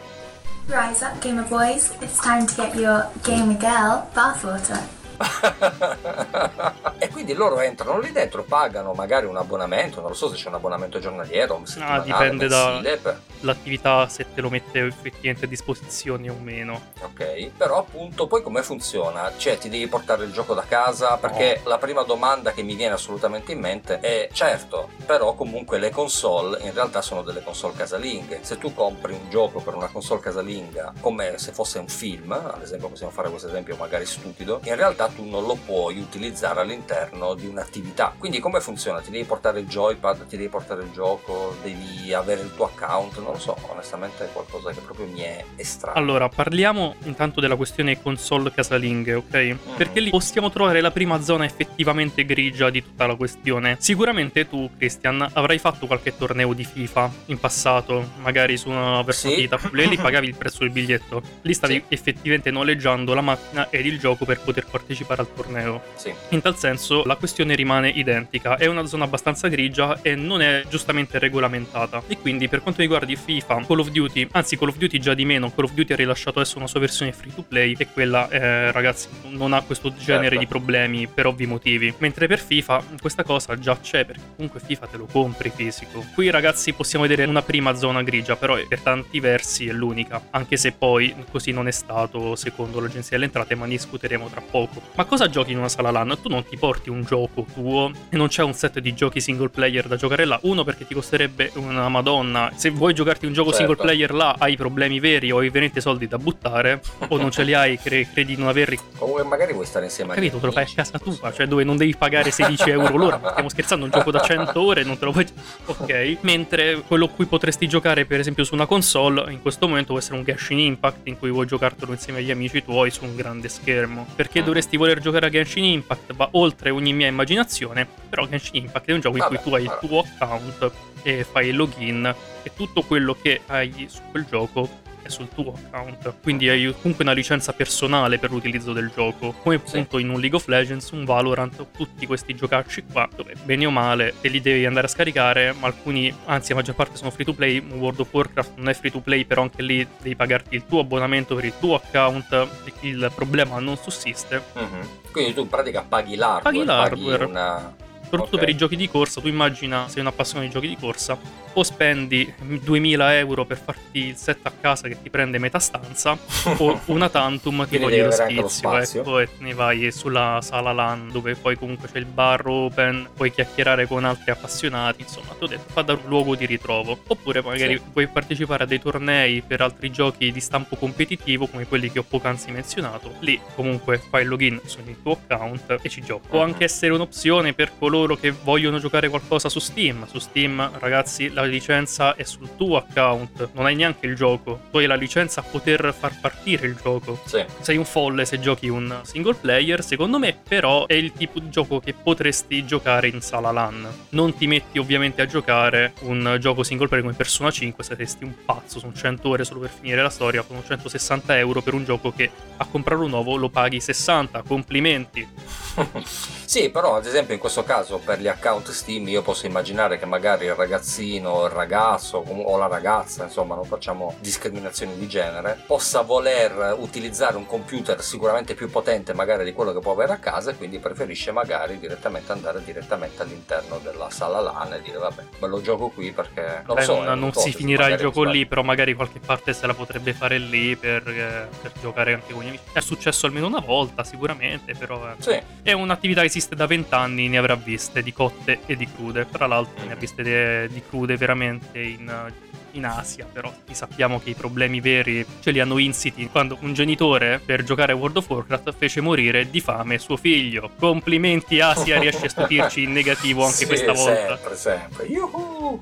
Rise 0.69 1.01
up, 1.01 1.19
gamer 1.19 1.45
boys. 1.45 1.91
It's 1.99 2.19
time 2.19 2.45
to 2.45 2.55
get 2.55 2.75
your 2.75 3.09
gamer 3.23 3.55
girl 3.55 4.07
bathwater. 4.13 4.98
e 6.97 7.09
quindi 7.09 7.33
loro 7.33 7.59
entrano 7.59 7.99
lì 7.99 8.11
dentro, 8.11 8.43
pagano 8.43 8.93
magari 8.93 9.25
un 9.25 9.37
abbonamento, 9.37 9.99
non 9.99 10.09
lo 10.09 10.15
so 10.15 10.29
se 10.29 10.35
c'è 10.35 10.47
un 10.47 10.55
abbonamento 10.55 10.99
giornaliero, 10.99 11.61
settimanale, 11.65 12.03
dipende 12.03 12.47
da- 12.47 12.67
mensile, 12.69 12.97
per- 12.97 13.21
L'attività 13.41 14.07
se 14.09 14.25
te 14.33 14.41
lo 14.41 14.49
mette 14.49 14.85
effettivamente 14.85 15.45
a 15.45 15.47
disposizione 15.47 16.29
o 16.29 16.35
meno. 16.41 16.81
Ok, 17.01 17.51
però 17.55 17.77
appunto 17.79 18.27
poi 18.27 18.41
come 18.41 18.63
funziona? 18.63 19.31
Cioè 19.37 19.57
ti 19.57 19.69
devi 19.69 19.87
portare 19.87 20.25
il 20.25 20.31
gioco 20.33 20.53
da 20.53 20.63
casa? 20.63 21.15
Perché 21.17 21.61
la 21.65 21.77
prima 21.77 22.03
domanda 22.03 22.51
che 22.51 22.63
mi 22.63 22.75
viene 22.75 22.95
assolutamente 22.95 23.51
in 23.53 23.59
mente 23.59 23.99
è 23.99 24.29
certo, 24.33 24.89
però 25.05 25.35
comunque 25.35 25.77
le 25.79 25.89
console 25.89 26.59
in 26.63 26.73
realtà 26.73 27.01
sono 27.01 27.21
delle 27.21 27.41
console 27.43 27.73
casalinghe. 27.75 28.39
Se 28.41 28.57
tu 28.57 28.73
compri 28.73 29.13
un 29.13 29.29
gioco 29.29 29.61
per 29.61 29.75
una 29.75 29.87
console 29.87 30.19
casalinga 30.19 30.93
come 30.99 31.37
se 31.37 31.51
fosse 31.53 31.79
un 31.79 31.87
film, 31.87 32.31
ad 32.31 32.61
esempio 32.61 32.89
possiamo 32.89 33.11
fare 33.11 33.29
questo 33.29 33.47
esempio 33.47 33.75
magari 33.77 34.05
stupido, 34.05 34.59
in 34.63 34.75
realtà 34.75 35.08
tu 35.09 35.27
non 35.27 35.45
lo 35.45 35.57
puoi 35.65 35.99
utilizzare 35.99 36.61
all'interno 36.61 37.33
di 37.33 37.45
un'attività. 37.47 38.13
Quindi 38.17 38.39
come 38.39 38.59
funziona? 38.61 39.01
Ti 39.01 39.11
devi 39.11 39.23
portare 39.25 39.59
il 39.59 39.67
joypad, 39.67 40.27
ti 40.27 40.37
devi 40.37 40.49
portare 40.49 40.83
il 40.83 40.91
gioco, 40.91 41.55
devi 41.61 42.13
avere 42.13 42.41
il 42.41 42.53
tuo 42.55 42.65
account, 42.65 43.17
non 43.21 43.33
lo 43.33 43.39
so, 43.39 43.55
onestamente 43.69 44.25
è 44.25 44.31
qualcosa 44.31 44.71
che 44.71 44.79
proprio 44.79 45.05
mi 45.07 45.19
è 45.21 45.43
estraneo. 45.55 45.97
Allora, 46.01 46.29
parliamo 46.29 46.95
intanto 47.03 47.39
della 47.41 47.55
questione 47.55 48.01
console 48.01 48.51
casalinghe, 48.51 49.13
ok? 49.13 49.55
Perché 49.75 49.99
lì 49.99 50.09
possiamo 50.09 50.49
trovare 50.49 50.81
la 50.81 50.91
prima 50.91 51.21
zona 51.21 51.45
effettivamente 51.45 52.25
grigia 52.25 52.69
di 52.69 52.81
tutta 52.83 53.05
la 53.05 53.15
questione. 53.15 53.77
Sicuramente 53.79 54.47
tu, 54.47 54.69
Christian, 54.77 55.27
avrai 55.33 55.57
fatto 55.57 55.87
qualche 55.87 56.15
torneo 56.17 56.53
di 56.53 56.63
FIFA 56.65 57.11
in 57.27 57.39
passato, 57.39 58.11
magari 58.21 58.57
su 58.57 58.69
una 58.69 59.01
versione 59.01 59.35
Sì. 59.35 59.49
lì 59.71 59.97
pagavi 59.97 60.27
il 60.27 60.35
prezzo 60.35 60.59
del 60.59 60.71
biglietto. 60.71 61.21
Lì 61.41 61.53
stavi 61.53 61.73
Sì. 61.75 61.83
effettivamente 61.93 62.51
noleggiando 62.51 63.13
la 63.13 63.21
macchina 63.21 63.69
ed 63.69 63.85
il 63.85 63.99
gioco 63.99 64.25
per 64.25 64.39
poter 64.39 64.65
partecipare 64.65 64.97
al 65.21 65.33
torneo. 65.33 65.81
Sì. 65.95 66.13
In 66.29 66.41
tal 66.41 66.57
senso 66.57 67.03
la 67.05 67.15
questione 67.15 67.55
rimane 67.55 67.89
identica, 67.89 68.57
è 68.57 68.65
una 68.65 68.85
zona 68.85 69.05
abbastanza 69.05 69.47
grigia 69.47 70.01
e 70.01 70.15
non 70.15 70.41
è 70.41 70.63
giustamente 70.69 71.19
regolamentata. 71.19 72.03
E 72.07 72.17
quindi 72.17 72.47
per 72.47 72.61
quanto 72.61 72.81
riguarda 72.81 73.13
FIFA, 73.15 73.65
Call 73.65 73.79
of 73.79 73.89
Duty, 73.89 74.27
anzi 74.31 74.57
Call 74.57 74.69
of 74.69 74.77
Duty 74.77 74.99
già 74.99 75.13
di 75.13 75.25
meno, 75.25 75.51
Call 75.51 75.65
of 75.65 75.73
Duty 75.73 75.93
ha 75.93 75.95
rilasciato 75.95 76.39
adesso 76.39 76.57
una 76.57 76.67
sua 76.67 76.79
versione 76.79 77.11
free 77.11 77.33
to 77.33 77.43
play 77.43 77.75
e 77.77 77.87
quella 77.91 78.29
eh, 78.29 78.71
ragazzi 78.71 79.07
non 79.29 79.53
ha 79.53 79.61
questo 79.61 79.93
genere 79.95 80.29
Certo. 80.29 80.39
di 80.39 80.47
problemi 80.47 81.07
per 81.07 81.25
ovvi 81.27 81.45
motivi. 81.45 81.93
Mentre 81.97 82.27
per 82.27 82.39
FIFA 82.39 82.83
questa 82.99 83.23
cosa 83.23 83.57
già 83.57 83.77
c'è 83.79 84.05
perché 84.05 84.21
comunque 84.35 84.59
FIFA 84.59 84.87
te 84.87 84.97
lo 84.97 85.05
compri 85.05 85.51
fisico. 85.53 86.05
Qui 86.13 86.29
ragazzi 86.29 86.73
possiamo 86.73 87.05
vedere 87.07 87.27
una 87.29 87.41
prima 87.41 87.73
zona 87.75 88.03
grigia, 88.03 88.35
però 88.35 88.57
per 88.67 88.79
tanti 88.81 89.19
versi 89.19 89.67
è 89.67 89.71
l'unica, 89.71 90.21
anche 90.31 90.57
se 90.57 90.71
poi 90.71 91.15
così 91.31 91.51
non 91.51 91.67
è 91.67 91.71
stato 91.71 92.35
secondo 92.35 92.79
l'agenzia 92.79 93.11
delle 93.11 93.25
entrate, 93.25 93.55
ma 93.55 93.65
ne 93.65 93.71
discuteremo 93.71 94.27
tra 94.27 94.41
poco. 94.41 94.81
Ma 94.95 95.05
cosa 95.05 95.29
giochi 95.29 95.53
in 95.53 95.57
una 95.59 95.69
sala 95.69 95.91
LAN? 95.91 96.17
Tu 96.21 96.27
non 96.27 96.43
ti 96.45 96.57
porti 96.57 96.89
un 96.89 97.03
gioco 97.03 97.45
tuo 97.53 97.89
e 98.09 98.17
non 98.17 98.27
c'è 98.27 98.43
un 98.43 98.53
set 98.53 98.79
di 98.79 98.93
giochi 98.93 99.21
single 99.21 99.47
player 99.47 99.87
da 99.87 99.95
giocare 99.95 100.25
là. 100.25 100.37
Uno 100.43 100.65
perché 100.65 100.85
ti 100.85 100.93
costerebbe 100.93 101.51
una 101.55 101.87
madonna. 101.87 102.51
Se 102.55 102.69
vuoi 102.69 102.93
giocarti 102.93 103.25
un 103.25 103.31
gioco 103.31 103.51
Certo. 103.53 103.65
single 103.65 103.81
player 103.81 104.13
là 104.13 104.35
hai 104.37 104.57
problemi 104.57 104.99
veri 104.99 105.31
o 105.31 105.37
hai 105.39 105.49
veramente 105.49 105.79
soldi 105.79 106.05
da 106.07 106.17
buttare 106.17 106.81
o 107.07 107.17
non 107.17 107.31
ce 107.31 107.43
li 107.43 107.53
hai, 107.53 107.77
cre- 107.79 108.07
credi 108.11 108.35
di 108.35 108.41
non 108.41 108.49
averli. 108.49 108.77
Comunque 108.97 109.23
magari 109.23 109.53
vuoi 109.53 109.65
stare 109.65 109.85
insieme 109.85 110.11
agli 110.11 110.17
Capito, 110.17 110.37
te 110.39 110.45
lo 110.47 110.51
fai 110.51 110.63
a 110.63 110.67
casa 110.75 110.99
tua, 110.99 111.31
cioè 111.31 111.47
dove 111.47 111.63
non 111.63 111.77
devi 111.77 111.95
pagare 111.95 112.29
16 112.31 112.69
euro 112.69 112.97
l'ora. 112.97 113.21
Stiamo 113.31 113.47
scherzando, 113.49 113.85
un 113.85 113.91
gioco 113.91 114.11
da 114.11 114.19
100 114.19 114.61
ore 114.61 114.83
non 114.83 114.97
te 114.97 115.05
lo 115.05 115.11
puoi. 115.13 115.25
Ok. 115.65 116.17
Mentre 116.21 116.81
quello 116.85 117.05
a 117.05 117.09
cui 117.09 117.25
potresti 117.25 117.67
giocare, 117.69 118.05
per 118.05 118.19
esempio, 118.19 118.43
su 118.43 118.53
una 118.53 118.65
console, 118.65 119.31
in 119.31 119.41
questo 119.41 119.65
momento 119.67 119.89
può 119.91 119.99
essere 119.99 120.17
un 120.17 120.23
Genshin 120.25 120.59
Impact 120.59 121.07
in 121.07 121.17
cui 121.17 121.29
vuoi 121.31 121.45
giocartelo 121.45 121.91
insieme 121.93 122.19
agli 122.19 122.31
amici 122.31 122.61
tuoi 122.63 122.91
su 122.91 123.05
un 123.05 123.15
grande 123.15 123.47
schermo. 123.47 124.05
Perché 124.15 124.39
Ah. 124.39 124.43
dovresti 124.43 124.75
voler 124.79 124.99
giocare 124.99 125.27
a 125.27 125.29
Genshin 125.29 125.65
Impact? 125.65 126.13
Va 126.15 126.29
oltre 126.31 126.71
ogni 126.71 126.93
mia 126.93 127.07
immaginazione. 127.07 127.87
Però 128.09 128.25
Genshin 128.27 128.63
Impact 128.63 128.87
è 128.87 128.93
un 128.93 129.01
gioco 129.01 129.17
in 129.17 129.23
Vabbè, 129.23 129.35
cui 129.35 129.43
tu 129.43 129.55
hai 129.55 129.63
il 129.63 129.77
tuo 129.79 130.05
account 130.17 130.71
e 131.03 131.23
fai 131.23 131.49
il 131.49 131.55
login 131.55 132.15
e 132.41 132.51
tutto 132.55 132.81
quello 132.81 133.15
che 133.21 133.41
hai 133.45 133.87
su 133.89 134.01
quel 134.09 134.25
gioco 134.25 134.87
è 135.01 135.09
sul 135.09 135.29
tuo 135.29 135.53
account. 135.53 136.13
Quindi 136.21 136.49
hai 136.49 136.73
comunque 136.79 137.03
una 137.03 137.13
licenza 137.13 137.53
personale 137.53 138.17
per 138.19 138.31
l'utilizzo 138.31 138.73
del 138.73 138.91
gioco. 138.93 139.33
Come 139.41 139.59
Sì. 139.63 139.75
appunto 139.77 139.97
in 139.99 140.09
un 140.09 140.19
League 140.19 140.37
of 140.37 140.47
Legends, 140.47 140.89
un 140.91 141.05
Valorant, 141.05 141.65
tutti 141.75 142.05
questi 142.05 142.35
giocacci 142.35 142.83
qua, 142.91 143.07
dove 143.15 143.33
bene 143.43 143.65
o 143.65 143.71
male 143.71 144.13
te 144.21 144.27
li 144.29 144.41
devi 144.41 144.65
andare 144.65 144.87
a 144.87 144.89
scaricare, 144.89 145.53
ma 145.57 145.67
alcuni, 145.67 146.13
anzi 146.25 146.49
la 146.49 146.55
maggior 146.57 146.75
parte 146.75 146.95
sono 146.97 147.11
free 147.11 147.25
to 147.25 147.33
play. 147.33 147.59
World 147.59 147.99
of 147.99 148.07
Warcraft 148.11 148.51
non 148.57 148.69
è 148.69 148.73
free 148.73 148.91
to 148.91 148.99
play, 148.99 149.25
però 149.25 149.41
anche 149.43 149.61
lì 149.61 149.85
devi 150.01 150.15
pagarti 150.15 150.55
il 150.55 150.65
tuo 150.65 150.79
abbonamento 150.81 151.35
per 151.35 151.45
il 151.45 151.53
tuo 151.59 151.75
account. 151.75 152.47
Il 152.81 153.11
problema 153.15 153.59
non 153.59 153.77
sussiste. 153.77 154.41
Mhm. 154.53 154.87
Quindi 155.11 155.33
tu 155.33 155.41
in 155.41 155.49
pratica 155.49 155.83
paghi 155.87 156.15
l'hardware, 156.15 156.43
Paghi 156.55 156.65
l'hardware. 156.65 157.25
una... 157.25 157.75
Soprattutto 158.09 158.37
Ok. 158.37 158.39
per 158.39 158.49
i 158.49 158.57
giochi 158.57 158.75
di 158.75 158.89
corsa, 158.89 159.21
tu 159.21 159.27
immagina, 159.27 159.87
sei 159.87 160.01
un 160.01 160.07
appassionato 160.07 160.47
di 160.47 160.51
giochi 160.53 160.67
di 160.67 160.77
corsa, 160.77 161.15
o 161.53 161.61
spendi 161.63 162.31
2000 162.41 163.17
euro 163.19 163.45
per 163.45 163.57
farti 163.63 164.07
il 164.07 164.15
set 164.15 164.39
a 164.43 164.51
casa 164.59 164.87
che 164.87 164.99
ti 164.99 165.11
prende 165.11 165.37
metà 165.37 165.59
stanza, 165.59 166.17
o 166.57 166.81
una 166.85 167.07
tantum 167.09 167.67
ti 167.67 167.77
toglie 167.79 168.03
lo 168.33 168.47
spazio. 168.47 168.99
ecco, 169.01 169.19
e 169.19 169.25
te 169.27 169.43
ne 169.43 169.53
vai 169.53 169.91
sulla 169.91 170.39
sala 170.41 170.71
LAN 170.71 171.09
dove 171.11 171.35
poi 171.35 171.55
comunque 171.55 171.87
c'è 171.91 171.99
il 171.99 172.05
bar 172.05 172.47
open, 172.47 173.09
puoi 173.15 173.31
chiacchierare 173.31 173.85
con 173.85 174.03
altri 174.05 174.31
appassionati, 174.31 175.01
insomma, 175.03 175.33
ti 175.37 175.43
ho 175.43 175.47
detto, 175.47 175.71
fa 175.71 175.83
da 175.83 175.93
un 175.93 175.99
luogo 176.07 176.35
di 176.35 176.47
ritrovo. 176.47 176.97
Oppure 177.07 177.43
magari 177.43 177.75
Sì. 177.77 177.83
puoi 177.93 178.07
partecipare 178.07 178.63
a 178.63 178.65
dei 178.65 178.79
tornei 178.79 179.41
per 179.41 179.61
altri 179.61 179.91
giochi 179.91 180.31
di 180.31 180.39
stampo 180.39 180.75
competitivo, 180.77 181.45
come 181.45 181.67
quelli 181.67 181.91
che 181.91 181.99
ho 181.99 182.03
poc'anzi 182.07 182.49
menzionato. 182.49 183.13
Lì 183.19 183.39
comunque 183.53 183.99
fai 184.09 184.23
il 184.23 184.29
login 184.29 184.59
sul 184.65 184.83
tuo 185.03 185.19
account 185.27 185.77
e 185.81 185.89
ci 185.89 186.01
giochi. 186.01 186.27
Può 186.29 186.39
Mhm. 186.39 186.45
anche 186.53 186.63
essere 186.63 186.91
un'opzione 186.93 187.53
per 187.53 187.71
coloro 187.77 187.97
che 188.07 188.31
vogliono 188.31 188.79
giocare 188.79 189.09
qualcosa 189.09 189.49
su 189.49 189.59
Steam. 189.59 190.07
Su 190.07 190.19
Steam, 190.19 190.77
ragazzi, 190.79 191.31
la 191.31 191.43
licenza 191.43 192.15
è 192.15 192.23
sul 192.23 192.55
tuo 192.55 192.77
account, 192.77 193.49
non 193.53 193.65
hai 193.65 193.75
neanche 193.75 194.05
il 194.05 194.15
gioco. 194.15 194.61
Tu 194.71 194.77
hai 194.77 194.85
la 194.85 194.95
licenza 194.95 195.41
a 195.41 195.43
poter 195.43 195.93
far 195.97 196.19
partire 196.19 196.67
il 196.67 196.75
gioco. 196.75 197.19
Sì. 197.25 197.43
Sei 197.61 197.77
un 197.77 197.85
folle 197.85 198.25
se 198.25 198.39
giochi 198.39 198.67
un 198.67 198.99
single 199.03 199.35
player, 199.35 199.83
secondo 199.83 200.19
me, 200.19 200.37
però 200.47 200.85
è 200.85 200.93
il 200.93 201.13
tipo 201.13 201.39
di 201.39 201.49
gioco 201.49 201.79
che 201.79 201.93
potresti 201.93 202.65
giocare 202.65 203.07
in 203.07 203.21
sala 203.21 203.51
LAN. 203.51 203.87
Non 204.09 204.35
ti 204.35 204.47
metti 204.47 204.77
ovviamente 204.79 205.21
a 205.21 205.25
giocare 205.25 205.93
un 206.01 206.37
gioco 206.39 206.63
single 206.63 206.87
player 206.87 207.05
come 207.05 207.15
Persona 207.15 207.51
5, 207.51 207.83
saresti 207.83 208.23
un 208.23 208.33
pazzo, 208.45 208.79
sono 208.79 208.93
100 208.93 209.27
ore 209.27 209.43
solo 209.43 209.61
per 209.61 209.69
finire 209.69 210.01
la 210.01 210.09
storia, 210.09 210.43
sono 210.45 210.63
160 210.65 211.37
euro 211.37 211.61
per 211.61 211.73
un 211.73 211.83
gioco 211.83 212.11
che 212.11 212.29
a 212.57 212.65
comprarlo 212.65 213.07
nuovo 213.07 213.35
lo 213.35 213.49
paghi 213.49 213.79
60, 213.79 214.43
complimenti. 214.43 215.27
sì, 216.45 216.69
però 216.69 216.95
ad 216.95 217.05
esempio 217.05 217.33
in 217.33 217.39
questo 217.39 217.63
caso 217.63 217.88
per 217.97 218.19
gli 218.19 218.27
account 218.27 218.69
Steam 218.69 219.07
io 219.07 219.21
posso 219.21 219.45
immaginare 219.45 219.97
che 219.97 220.05
magari 220.05 220.45
il 220.45 220.55
ragazzino 220.55 221.29
o 221.29 221.45
il 221.45 221.51
ragazzo 221.51 222.17
o 222.17 222.57
la 222.57 222.67
ragazza, 222.67 223.23
insomma 223.23 223.55
non 223.55 223.65
facciamo 223.65 224.15
discriminazioni 224.19 224.97
di 224.97 225.07
genere, 225.07 225.61
possa 225.65 226.01
voler 226.01 226.75
utilizzare 226.77 227.37
un 227.37 227.45
computer 227.45 228.01
sicuramente 228.01 228.53
più 228.53 228.69
potente 228.69 229.13
magari 229.13 229.43
di 229.43 229.53
quello 229.53 229.73
che 229.73 229.79
può 229.79 229.93
avere 229.93 230.13
a 230.13 230.17
casa 230.17 230.51
e 230.51 230.55
quindi 230.55 230.79
preferisce 230.79 231.31
magari 231.31 231.79
direttamente 231.79 232.31
andare 232.31 232.63
direttamente 232.63 233.21
all'interno 233.21 233.79
della 233.79 234.09
sala 234.09 234.39
LAN 234.39 234.73
e 234.73 234.81
dire 234.81 234.97
vabbè, 234.97 235.23
me 235.39 235.47
lo 235.47 235.61
gioco 235.61 235.89
qui 235.89 236.11
perché 236.11 236.63
non 236.65 236.75
Beh, 236.75 236.83
so, 236.83 237.01
non, 237.01 237.19
non 237.19 237.33
si 237.33 237.51
finirà 237.51 237.87
il 237.87 237.97
gioco 237.97 238.23
lì, 238.23 238.45
però 238.45 238.61
magari 238.61 238.93
qualche 238.93 239.19
parte 239.19 239.53
se 239.53 239.65
la 239.67 239.73
potrebbe 239.73 240.13
fare 240.13 240.37
lì 240.37 240.75
per, 240.75 241.07
eh, 241.07 241.47
per 241.61 241.71
giocare 241.79 242.13
anche 242.13 242.33
con 242.33 242.43
gli 242.43 242.47
amici. 242.47 242.63
È 242.71 242.79
successo 242.79 243.25
almeno 243.25 243.47
una 243.47 243.59
volta 243.59 244.03
sicuramente, 244.03 244.73
però 244.75 245.09
eh, 245.09 245.15
sì. 245.19 245.39
è 245.61 245.71
un'attività 245.71 246.21
che 246.21 246.27
esiste 246.27 246.55
da 246.55 246.65
vent'anni, 246.65 247.27
ne 247.27 247.37
avrà 247.37 247.55
viste 247.79 248.03
di 248.03 248.11
cotte 248.11 248.59
e 248.65 248.75
di 248.75 248.85
crude. 248.91 249.25
Tra 249.29 249.47
l'altro 249.47 249.85
ne 249.85 249.93
ha 249.93 249.95
viste 249.95 250.21
de- 250.21 250.67
di 250.67 250.83
crude 250.83 251.15
veramente 251.15 251.79
in 251.79 252.29
in 252.71 252.85
Asia, 252.85 253.25
però 253.31 253.51
sappiamo 253.71 254.19
che 254.19 254.31
i 254.31 254.33
problemi 254.33 254.81
veri 254.81 255.25
ce 255.39 255.51
li 255.51 255.59
hanno 255.59 255.77
insiti 255.77 256.27
quando 256.29 256.57
un 256.61 256.73
genitore 256.73 257.39
per 257.43 257.63
giocare 257.63 257.93
a 257.93 257.95
World 257.95 258.17
of 258.17 258.29
Warcraft 258.29 258.73
fece 258.77 259.01
morire 259.01 259.49
di 259.49 259.61
fame 259.61 259.97
suo 259.97 260.17
figlio. 260.17 260.71
Complimenti 260.77 261.59
Asia, 261.59 261.99
riesce 261.99 262.25
a 262.25 262.29
stupirci 262.29 262.83
in 262.83 262.91
negativo 262.91 263.43
anche 263.43 263.55
sì, 263.55 263.65
questa 263.65 263.93
volta. 263.93 264.37
Sempre, 264.37 264.55
sempre. 264.55 265.05
Yuhu! 265.05 265.79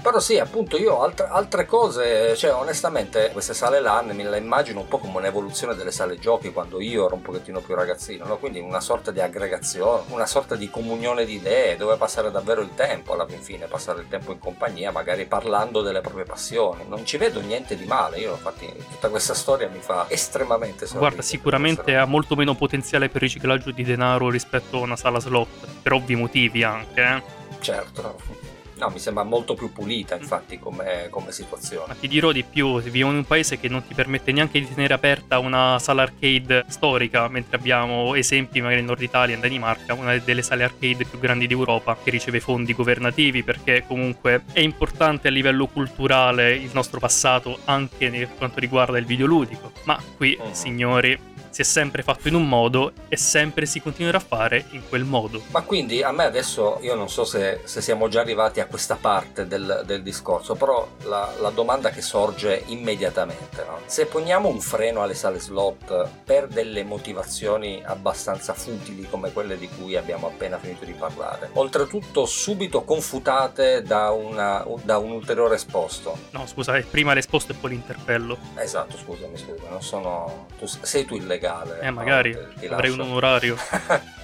Però 0.00 0.20
sì, 0.20 0.38
appunto 0.38 0.76
io 0.76 1.02
altre, 1.02 1.26
altre, 1.28 1.66
cose, 1.66 2.36
cioè 2.36 2.54
onestamente 2.54 3.30
queste 3.32 3.52
sale 3.52 3.80
LAN 3.80 4.10
me 4.14 4.28
le 4.28 4.38
immagino 4.38 4.80
un 4.80 4.86
po' 4.86 4.98
come 4.98 5.18
un'evoluzione 5.18 5.74
delle 5.74 5.90
sale 5.90 6.18
giochi 6.18 6.52
quando 6.52 6.80
io 6.80 7.06
ero 7.06 7.16
un 7.16 7.22
pochettino 7.22 7.60
più 7.60 7.74
ragazzino, 7.74 8.24
no? 8.24 8.38
quindi 8.38 8.60
una 8.60 8.80
sorta 8.80 9.10
di 9.10 9.20
aggregazione, 9.20 10.04
una 10.10 10.26
sorta 10.26 10.54
di 10.54 10.70
comunione 10.70 11.24
di 11.24 11.34
idee 11.34 11.76
dove 11.76 11.96
passare 11.96 12.30
davvero 12.30 12.60
il 12.60 12.74
tempo 12.76 13.12
alla 13.12 13.26
fin 13.26 13.40
fine, 13.40 13.66
passare 13.66 14.00
il 14.00 14.08
tempo 14.08 14.30
in 14.30 14.38
compagnia, 14.38 14.92
magari 14.92 15.26
parlando 15.26 15.82
delle 15.82 16.00
proprie 16.00 16.24
passioni. 16.28 16.84
Non 16.86 17.04
ci 17.04 17.16
vedo 17.16 17.40
niente 17.40 17.76
di 17.76 17.84
male, 17.86 18.18
io 18.18 18.32
infatti 18.32 18.72
tutta 18.90 19.08
questa 19.08 19.34
storia 19.34 19.68
mi 19.68 19.80
fa 19.80 20.06
estremamente 20.08 20.86
sorridere. 20.86 20.98
Guarda, 20.98 21.22
sicuramente 21.22 21.96
ha 21.96 22.04
molto 22.04 22.36
meno 22.36 22.54
potenziale 22.54 23.08
per 23.08 23.22
riciclaggio 23.22 23.72
di 23.72 23.82
denaro 23.82 24.30
rispetto 24.30 24.76
a 24.76 24.80
una 24.82 24.96
sala 24.96 25.18
slot, 25.18 25.66
per 25.82 25.92
ovvi 25.92 26.14
motivi 26.14 26.62
anche. 26.62 27.00
Eh? 27.00 27.22
Certo. 27.60 28.56
No, 28.78 28.90
mi 28.90 29.00
sembra 29.00 29.24
molto 29.24 29.54
più 29.54 29.72
pulita, 29.72 30.16
infatti, 30.16 30.58
come, 30.58 31.08
come, 31.10 31.32
situazione. 31.32 31.86
Ma 31.88 31.94
ti 31.94 32.06
dirò 32.06 32.30
di 32.30 32.44
più, 32.44 32.80
viviamo 32.80 33.10
in 33.10 33.18
un 33.18 33.24
paese 33.24 33.58
che 33.58 33.68
non 33.68 33.84
ti 33.84 33.92
permette 33.92 34.30
neanche 34.30 34.60
di 34.60 34.72
tenere 34.72 34.94
aperta 34.94 35.40
una 35.40 35.78
sala 35.80 36.02
arcade 36.02 36.64
storica, 36.68 37.26
mentre 37.28 37.56
abbiamo 37.56 38.14
esempi 38.14 38.60
magari 38.60 38.80
in 38.80 38.86
Nord 38.86 39.02
Italia, 39.02 39.34
in 39.34 39.40
Danimarca, 39.40 39.94
una 39.94 40.16
delle 40.18 40.42
sale 40.42 40.62
arcade 40.62 41.04
più 41.04 41.18
grandi 41.18 41.48
d'Europa, 41.48 41.96
che 42.02 42.10
riceve 42.10 42.38
fondi 42.38 42.72
governativi, 42.72 43.42
perché 43.42 43.84
comunque 43.86 44.44
è 44.52 44.60
importante 44.60 45.28
a 45.28 45.30
livello 45.32 45.66
culturale 45.66 46.54
il 46.54 46.70
nostro 46.72 47.00
passato, 47.00 47.58
anche 47.64 48.08
per 48.10 48.34
quanto 48.36 48.60
riguarda 48.60 48.98
il 48.98 49.06
videoludico. 49.06 49.72
Ma 49.84 50.00
qui, 50.16 50.36
uh-huh. 50.38 50.52
signori, 50.52 51.18
si 51.58 51.62
è 51.62 51.66
sempre 51.66 52.04
fatto 52.04 52.28
in 52.28 52.34
un 52.34 52.48
modo 52.48 52.92
e 53.08 53.16
sempre 53.16 53.66
si 53.66 53.80
continuerà 53.80 54.18
a 54.18 54.20
fare 54.20 54.66
in 54.70 54.82
quel 54.88 55.02
modo. 55.02 55.42
Ma 55.48 55.62
quindi 55.62 56.04
a 56.04 56.12
me 56.12 56.22
adesso, 56.22 56.78
io 56.82 56.94
non 56.94 57.10
so 57.10 57.24
se, 57.24 57.62
se 57.64 57.80
siamo 57.80 58.06
già 58.06 58.20
arrivati 58.20 58.60
a 58.60 58.66
questa 58.66 58.94
parte 58.94 59.48
del, 59.48 59.82
del 59.84 60.04
discorso, 60.04 60.54
però 60.54 60.86
la, 61.06 61.32
la, 61.40 61.50
domanda 61.50 61.90
che 61.90 62.00
sorge 62.00 62.62
immediatamente, 62.66 63.64
no? 63.66 63.80
se 63.86 64.06
poniamo 64.06 64.46
un 64.46 64.60
freno 64.60 65.02
alle 65.02 65.14
sale 65.14 65.40
slot 65.40 66.08
per 66.22 66.46
delle 66.46 66.84
motivazioni 66.84 67.82
abbastanza 67.84 68.54
futili 68.54 69.08
come 69.08 69.32
quelle 69.32 69.58
di 69.58 69.68
cui 69.68 69.96
abbiamo 69.96 70.28
appena 70.28 70.58
finito 70.58 70.84
di 70.84 70.92
parlare, 70.92 71.50
oltretutto 71.54 72.24
subito 72.24 72.84
confutate 72.84 73.82
da, 73.82 74.10
una, 74.10 74.64
da 74.84 74.98
un 74.98 75.10
ulteriore 75.10 75.56
esposto. 75.56 76.16
No, 76.30 76.46
scusa, 76.46 76.80
prima 76.88 77.14
l'esposto 77.14 77.50
e 77.50 77.56
poi 77.56 77.70
l'interpello. 77.70 78.38
Esatto, 78.54 78.96
scusami, 78.96 79.36
scusami, 79.36 79.68
non 79.70 79.82
sono... 79.82 80.46
Tu, 80.56 80.66
sei 80.66 81.04
tu 81.04 81.16
illegale 81.16 81.46
legale. 81.47 81.47
Eh, 81.80 81.90
magari 81.90 82.32
no? 82.32 82.74
avrei 82.74 82.90
un 82.90 83.00
onorario. 83.00 83.56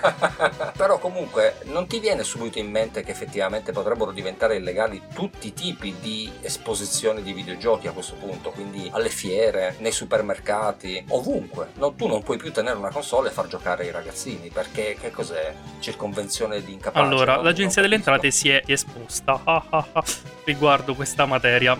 Però 0.76 0.98
comunque 0.98 1.58
non 1.64 1.86
ti 1.86 1.98
viene 1.98 2.22
subito 2.22 2.58
in 2.58 2.70
mente 2.70 3.02
che 3.02 3.10
effettivamente 3.10 3.72
potrebbero 3.72 4.12
diventare 4.12 4.56
illegali 4.56 5.02
tutti 5.14 5.48
i 5.48 5.52
tipi 5.52 5.94
di 6.00 6.30
esposizioni 6.40 7.22
di 7.22 7.32
videogiochi 7.32 7.88
a 7.88 7.92
questo 7.92 8.14
punto, 8.14 8.50
quindi 8.50 8.88
alle 8.92 9.08
fiere, 9.08 9.76
nei 9.78 9.92
supermercati, 9.92 11.04
ovunque. 11.08 11.70
No, 11.74 11.92
tu 11.94 12.06
non 12.06 12.22
puoi 12.22 12.36
più 12.38 12.52
tenere 12.52 12.78
una 12.78 12.90
console 12.90 13.28
e 13.28 13.32
far 13.32 13.46
giocare 13.48 13.86
i 13.86 13.90
ragazzini 13.90 14.48
perché 14.48 14.96
che 15.00 15.10
cos'è? 15.10 15.54
Circonvenzione 15.80 16.62
di 16.62 16.72
incapace? 16.72 17.04
Allora, 17.04 17.36
no? 17.36 17.42
l'Agenzia 17.42 17.82
delle 17.82 17.96
Entrate 17.96 18.30
si 18.30 18.48
è 18.48 18.62
esposta 18.66 19.40
riguardo 20.44 20.94
questa 20.94 21.26
materia 21.26 21.76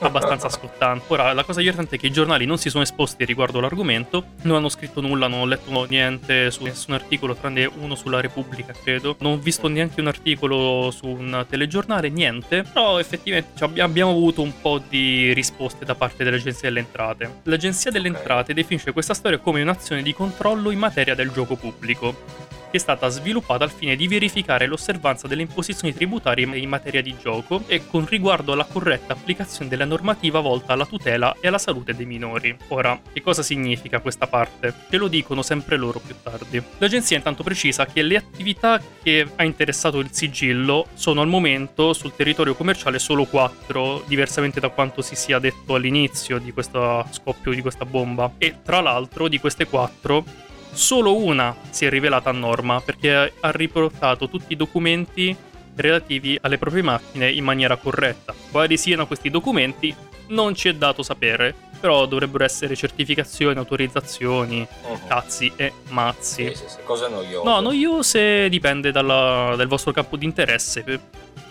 abbastanza 0.00 0.48
scottante. 0.48 1.04
Ora, 1.08 1.32
la 1.32 1.44
cosa 1.44 1.60
divertente 1.60 1.96
è 1.96 1.98
che 1.98 2.06
i 2.06 2.12
giornali 2.12 2.44
non 2.44 2.58
si 2.58 2.68
sono 2.68 2.82
esposti 2.82 3.24
riguardo 3.24 3.60
l'argomento, 3.60 4.24
non 4.42 4.56
hanno 4.56 4.68
scritto 4.68 5.00
nulla, 5.00 5.26
non 5.26 5.40
ho 5.40 5.46
letto 5.46 5.84
niente 5.84 6.50
su 6.50 6.62
nessun 6.64 6.94
articolo 6.94 7.34
tranne 7.34 7.59
grande, 7.60 7.70
uno 7.78 7.94
sulla 7.94 8.20
Repubblica, 8.20 8.72
credo. 8.72 9.16
Non 9.20 9.32
ho 9.32 9.36
visto 9.36 9.68
neanche 9.68 10.00
un 10.00 10.06
articolo 10.06 10.90
su 10.90 11.06
un 11.06 11.44
telegiornale, 11.48 12.08
niente. 12.08 12.62
Però 12.62 12.98
effettivamente 12.98 13.64
abbiamo 13.82 14.10
avuto 14.10 14.42
un 14.42 14.52
po' 14.60 14.80
di 14.88 15.32
risposte 15.34 15.84
da 15.84 15.94
parte 15.94 16.24
dell'Agenzia 16.24 16.68
delle 16.68 16.80
Entrate. 16.80 17.40
L'Agenzia 17.44 17.90
delle 17.90 18.08
Entrate 18.08 18.54
definisce 18.54 18.92
questa 18.92 19.14
storia 19.14 19.38
come 19.38 19.60
un'azione 19.62 20.02
di 20.02 20.14
controllo 20.14 20.70
in 20.70 20.78
materia 20.78 21.14
del 21.14 21.30
gioco 21.30 21.56
pubblico 21.56 22.58
che 22.70 22.76
è 22.76 22.80
stata 22.80 23.08
sviluppata 23.08 23.64
al 23.64 23.70
fine 23.70 23.96
di 23.96 24.06
verificare 24.06 24.66
l'osservanza 24.66 25.26
delle 25.26 25.42
imposizioni 25.42 25.92
tributarie 25.92 26.46
in 26.56 26.68
materia 26.68 27.02
di 27.02 27.16
gioco 27.20 27.62
e 27.66 27.86
con 27.86 28.06
riguardo 28.06 28.52
alla 28.52 28.64
corretta 28.64 29.12
applicazione 29.12 29.68
della 29.68 29.84
normativa 29.84 30.40
volta 30.40 30.72
alla 30.72 30.86
tutela 30.86 31.36
e 31.40 31.48
alla 31.48 31.58
salute 31.58 31.94
dei 31.94 32.06
minori. 32.06 32.56
Ora, 32.68 32.98
che 33.12 33.20
cosa 33.20 33.42
significa 33.42 34.00
questa 34.00 34.26
parte? 34.26 34.72
Ce 34.88 34.96
lo 34.96 35.08
dicono 35.08 35.42
sempre 35.42 35.76
loro 35.76 35.98
più 35.98 36.14
tardi. 36.22 36.62
L'agenzia 36.78 37.16
intanto 37.16 37.42
precisa 37.42 37.86
che 37.86 38.02
le 38.02 38.16
attività 38.16 38.80
che 39.02 39.26
ha 39.34 39.44
interessato 39.44 39.98
il 39.98 40.12
sigillo 40.12 40.86
sono 40.94 41.20
al 41.20 41.28
momento 41.28 41.92
sul 41.92 42.14
territorio 42.14 42.54
commerciale 42.54 42.98
solo 42.98 43.24
4, 43.24 44.04
diversamente 44.06 44.60
da 44.60 44.68
quanto 44.68 45.02
si 45.02 45.16
sia 45.16 45.38
detto 45.38 45.74
all'inizio 45.74 46.38
di 46.38 46.52
questo 46.52 47.04
scoppio 47.10 47.52
di 47.52 47.60
questa 47.60 47.84
bomba. 47.84 48.32
E 48.38 48.56
tra 48.62 48.80
l'altro 48.80 49.28
di 49.28 49.38
queste 49.38 49.66
4 49.66 50.48
Solo 50.72 51.16
una 51.16 51.54
si 51.70 51.84
è 51.84 51.90
rivelata 51.90 52.30
a 52.30 52.32
norma 52.32 52.80
perché 52.80 53.32
ha 53.38 53.50
riportato 53.50 54.28
tutti 54.28 54.52
i 54.52 54.56
documenti 54.56 55.36
relativi 55.74 56.38
alle 56.40 56.58
proprie 56.58 56.82
macchine 56.82 57.30
in 57.30 57.44
maniera 57.44 57.76
corretta. 57.76 58.34
Quali 58.50 58.76
siano 58.76 59.06
questi 59.06 59.30
documenti 59.30 59.94
non 60.28 60.54
ci 60.54 60.68
è 60.68 60.74
dato 60.74 61.02
sapere, 61.02 61.54
però 61.80 62.06
dovrebbero 62.06 62.44
essere 62.44 62.76
certificazioni, 62.76 63.58
autorizzazioni, 63.58 64.66
uh-huh. 64.82 65.00
cazzi 65.06 65.52
e 65.56 65.72
mazzi. 65.88 66.48
Sì, 66.48 66.54
sì, 66.54 66.64
sì. 66.68 66.76
Cose 66.84 67.08
noiose? 67.08 67.44
No, 67.44 67.60
noiose 67.60 68.48
dipende 68.48 68.92
dalla, 68.92 69.54
dal 69.56 69.66
vostro 69.66 69.92
campo 69.92 70.16
di 70.16 70.24
interesse. 70.24 70.84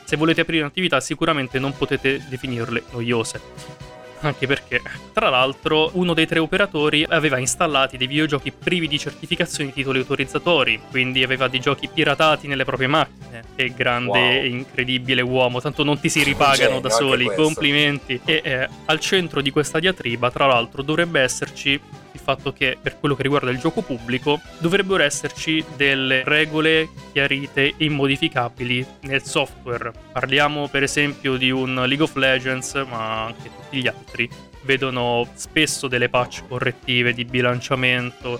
Se 0.03 0.15
volete 0.15 0.41
aprire 0.41 0.63
un'attività 0.63 0.99
sicuramente 0.99 1.59
non 1.59 1.75
potete 1.75 2.23
definirle 2.29 2.83
noiose 2.91 3.97
anche 4.21 4.47
perché, 4.47 4.81
tra 5.13 5.29
l'altro, 5.29 5.91
uno 5.93 6.13
dei 6.13 6.27
tre 6.27 6.39
operatori 6.39 7.05
aveva 7.07 7.37
installati 7.37 7.97
dei 7.97 8.07
videogiochi 8.07 8.51
privi 8.51 8.87
di 8.87 8.99
certificazioni 8.99 9.73
titoli 9.73 9.99
autorizzatori, 9.99 10.79
quindi 10.89 11.23
aveva 11.23 11.47
dei 11.47 11.59
giochi 11.59 11.87
piratati 11.87 12.47
nelle 12.47 12.65
proprie 12.65 12.87
macchine. 12.87 13.43
Che 13.55 13.73
grande 13.75 14.09
wow. 14.09 14.41
e 14.41 14.47
incredibile 14.47 15.21
uomo, 15.21 15.61
tanto 15.61 15.83
non 15.83 15.99
ti 15.99 16.09
si 16.09 16.23
ripagano 16.23 16.55
genio, 16.57 16.79
da 16.79 16.89
soli, 16.89 17.33
complimenti. 17.33 18.19
E 18.25 18.41
eh, 18.43 18.69
al 18.85 18.99
centro 18.99 19.41
di 19.41 19.51
questa 19.51 19.79
diatriba, 19.79 20.31
tra 20.31 20.45
l'altro, 20.45 20.81
dovrebbe 20.81 21.21
esserci 21.21 21.79
il 22.11 22.19
fatto 22.19 22.53
che 22.53 22.77
per 22.81 22.99
quello 22.99 23.15
che 23.15 23.23
riguarda 23.23 23.49
il 23.49 23.59
gioco 23.59 23.81
pubblico 23.81 24.39
dovrebbero 24.59 25.03
esserci 25.03 25.63
delle 25.75 26.23
regole 26.23 26.89
chiarite 27.11 27.73
e 27.77 27.85
immodificabili 27.85 28.85
nel 29.01 29.23
software. 29.23 29.91
Parliamo 30.11 30.67
per 30.67 30.83
esempio 30.83 31.35
di 31.37 31.51
un 31.51 31.75
League 31.75 32.03
of 32.03 32.15
Legends, 32.15 32.73
ma 32.87 33.25
anche 33.25 33.49
tutti 33.55 33.81
gli 33.81 33.87
altri 33.87 34.29
vedono 34.63 35.27
spesso 35.35 35.87
delle 35.87 36.09
patch 36.09 36.47
correttive 36.47 37.13
di 37.13 37.25
bilanciamento 37.25 38.39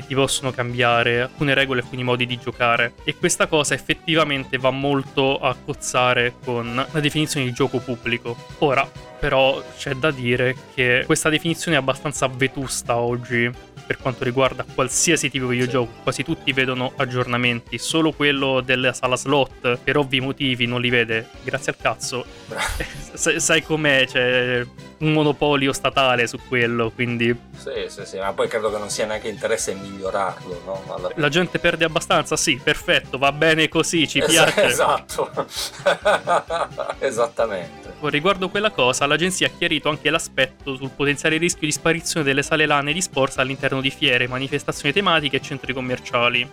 che 0.00 0.06
ti 0.06 0.14
possono 0.14 0.50
cambiare 0.50 1.22
alcune 1.22 1.54
regole, 1.54 1.80
alcuni 1.80 2.02
modi 2.02 2.26
di 2.26 2.38
giocare 2.38 2.94
e 3.04 3.16
questa 3.16 3.46
cosa 3.46 3.74
effettivamente 3.74 4.58
va 4.58 4.70
molto 4.70 5.38
a 5.38 5.54
cozzare 5.54 6.34
con 6.44 6.74
la 6.74 7.00
definizione 7.00 7.46
di 7.46 7.52
gioco 7.52 7.78
pubblico. 7.78 8.36
Ora, 8.58 8.88
Però 9.20 9.62
c'è 9.76 9.92
da 9.96 10.10
dire 10.10 10.56
che 10.74 11.02
questa 11.04 11.28
definizione 11.28 11.76
è 11.76 11.80
abbastanza 11.80 12.26
vetusta 12.26 12.96
oggi 12.96 13.50
per 13.90 13.98
quanto 13.98 14.22
riguarda 14.22 14.64
qualsiasi 14.72 15.28
tipo 15.30 15.46
di 15.46 15.56
videogioco. 15.56 15.90
Quasi 16.04 16.22
tutti 16.22 16.52
vedono 16.52 16.92
aggiornamenti, 16.94 17.76
solo 17.76 18.12
quello 18.12 18.60
della 18.60 18.92
sala 18.92 19.16
slot 19.16 19.78
per 19.82 19.96
ovvi 19.96 20.20
motivi 20.20 20.64
non 20.66 20.80
li 20.80 20.90
vede. 20.90 21.28
Grazie 21.42 21.72
al 21.72 21.78
cazzo. 21.82 22.24
Sai, 23.12 23.40
sai 23.40 23.62
com'è, 23.62 24.06
c'è 24.06 24.64
un 24.98 25.12
monopolio 25.12 25.72
statale 25.72 26.26
su 26.28 26.38
quello, 26.46 26.90
quindi 26.90 27.36
Sì, 27.56 27.86
sì, 27.88 28.06
sì, 28.06 28.18
ma 28.18 28.32
poi 28.32 28.48
credo 28.48 28.70
che 28.70 28.78
non 28.78 28.88
sia 28.88 29.04
neanche 29.04 29.28
interesse 29.28 29.74
migliorarlo, 29.74 30.62
no? 30.64 30.94
Alla 30.94 31.10
la 31.16 31.28
gente 31.28 31.58
perde 31.58 31.84
abbastanza, 31.84 32.36
sì, 32.36 32.58
perfetto, 32.62 33.18
va 33.18 33.32
bene 33.32 33.68
così, 33.68 34.06
ci 34.06 34.20
Es- 34.20 34.26
piace. 34.30 34.64
Esatto. 34.64 35.28
Esattamente. 37.00 37.94
Riguardo 38.02 38.48
quella 38.48 38.70
cosa, 38.70 39.06
l'agenzia 39.06 39.48
ha 39.48 39.50
chiarito 39.58 39.88
anche 39.90 40.08
l'aspetto 40.08 40.76
sul 40.76 40.90
potenziale 40.90 41.36
rischio 41.36 41.66
di 41.66 41.72
sparizione 41.72 42.24
delle 42.24 42.42
sale 42.42 42.64
LAN 42.64 42.88
e 42.88 42.92
di 42.92 43.02
sports 43.02 43.38
all'interno 43.38 43.79
di 43.80 43.90
fiere, 43.90 44.28
manifestazioni 44.28 44.92
tematiche 44.92 45.36
e 45.36 45.40
centri 45.40 45.72
commerciali. 45.72 46.48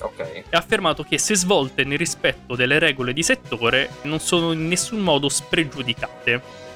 Ok. 0.00 0.20
E 0.20 0.44
ha 0.50 0.58
affermato 0.58 1.02
che 1.02 1.18
se 1.18 1.34
svolte 1.34 1.84
nel 1.84 1.98
rispetto 1.98 2.54
delle 2.54 2.78
regole 2.78 3.12
di 3.12 3.22
settore 3.22 3.90
non 4.02 4.20
sono 4.20 4.52
in 4.52 4.68
nessun 4.68 5.00
modo 5.00 5.28
spregiudicate. 5.28 6.66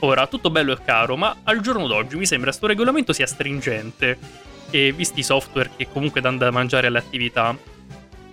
Ora, 0.00 0.26
tutto 0.26 0.50
bello 0.50 0.72
e 0.72 0.78
caro, 0.82 1.16
ma 1.16 1.36
al 1.44 1.60
giorno 1.60 1.86
d'oggi 1.86 2.16
mi 2.16 2.26
sembra 2.26 2.52
sto 2.52 2.66
regolamento 2.66 3.12
sia 3.12 3.26
stringente 3.26 4.18
e 4.70 4.92
visti 4.92 5.20
i 5.20 5.24
software 5.24 5.70
che 5.76 5.88
comunque 5.92 6.20
danno 6.20 6.38
da 6.38 6.50
mangiare 6.50 6.86
alle 6.86 6.98
attività, 6.98 7.56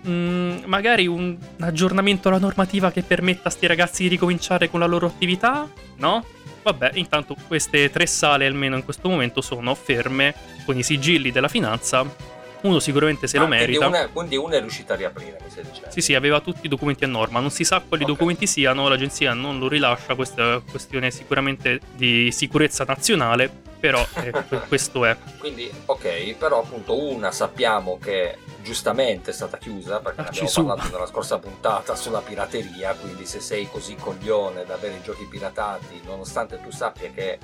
mm, 0.06 0.64
magari 0.66 1.06
un 1.06 1.36
aggiornamento 1.60 2.28
alla 2.28 2.38
normativa 2.38 2.90
che 2.90 3.02
permetta 3.02 3.48
a 3.48 3.50
sti 3.50 3.66
ragazzi 3.66 4.02
di 4.02 4.08
ricominciare 4.08 4.68
con 4.70 4.80
la 4.80 4.86
loro 4.86 5.06
attività? 5.06 5.68
No? 5.96 6.24
Vabbè, 6.62 6.90
intanto 6.94 7.34
queste 7.46 7.90
tre 7.90 8.06
sale 8.06 8.44
almeno 8.46 8.76
in 8.76 8.84
questo 8.84 9.08
momento 9.08 9.40
sono 9.40 9.74
ferme 9.74 10.34
con 10.66 10.76
i 10.76 10.82
sigilli 10.82 11.30
della 11.30 11.48
finanza. 11.48 12.36
Uno 12.60 12.80
sicuramente 12.80 13.28
se 13.28 13.38
lo 13.38 13.44
Ah, 13.44 13.46
quindi 13.46 13.64
merita. 13.66 13.86
una- 13.86 14.08
Quindi 14.08 14.36
una 14.36 14.56
è 14.56 14.60
riuscita 14.60 14.94
a 14.94 14.96
riaprire, 14.96 15.38
mi 15.44 15.48
stai 15.50 15.62
dicendo. 15.64 15.90
Sì, 15.90 16.00
sì, 16.00 16.14
aveva 16.16 16.40
tutti 16.40 16.66
i 16.66 16.68
documenti 16.68 17.04
a 17.04 17.06
norma. 17.06 17.38
Non 17.38 17.50
si 17.50 17.62
sa 17.62 17.80
quali 17.86 18.02
Ok. 18.02 18.10
documenti 18.10 18.48
siano, 18.48 18.88
l'agenzia 18.88 19.32
non 19.32 19.60
lo 19.60 19.68
rilascia. 19.68 20.14
Questa 20.16 20.54
è 20.56 20.60
questione 20.68 21.10
sicuramente 21.12 21.80
di 21.94 22.30
sicurezza 22.32 22.82
nazionale. 22.84 23.66
Però 23.80 24.04
eh, 24.14 24.30
que- 24.30 24.60
questo 24.66 25.04
è. 25.04 25.16
Quindi, 25.38 25.70
ok, 25.86 26.34
però 26.36 26.60
appunto 26.62 27.00
una 27.00 27.30
sappiamo 27.30 27.98
che 28.02 28.36
giustamente 28.62 29.30
è 29.30 29.32
stata 29.32 29.56
chiusa 29.56 30.00
perché 30.00 30.20
Ah, 30.20 30.26
abbiamo 30.26 30.48
su. 30.48 30.64
parlato 30.64 30.90
nella 30.92 31.06
scorsa 31.06 31.38
puntata 31.38 31.94
sulla 31.94 32.18
pirateria, 32.20 32.92
quindi 32.94 33.24
se 33.24 33.40
sei 33.40 33.68
così 33.70 33.94
coglione 33.94 34.64
da 34.64 34.74
avere 34.74 34.94
i 34.96 35.02
giochi 35.02 35.24
piratati, 35.30 36.00
nonostante 36.04 36.60
tu 36.60 36.70
sappia 36.70 37.10
che 37.14 37.38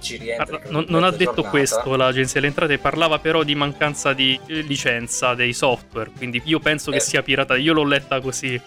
ci 0.00 0.16
rientri... 0.16 0.56
Ah, 0.56 0.58
credo, 0.58 0.72
non, 0.72 0.84
non 0.88 1.04
ha 1.04 1.10
detto 1.10 1.24
giornata, 1.34 1.50
questo 1.50 1.96
l'agenzia 1.96 2.34
delle 2.40 2.48
entrate, 2.48 2.78
parlava 2.78 3.18
però 3.20 3.42
di 3.44 3.54
mancanza 3.54 4.12
di 4.12 4.38
eh, 4.46 4.60
licenza 4.62 5.34
dei 5.34 5.52
software. 5.52 6.10
Quindi 6.16 6.42
io 6.44 6.58
penso 6.58 6.90
che 6.90 6.96
Eh. 6.96 7.00
sia 7.00 7.22
pirata. 7.22 7.56
Io 7.56 7.72
l'ho 7.72 7.84
letta 7.84 8.20
così. 8.20 8.60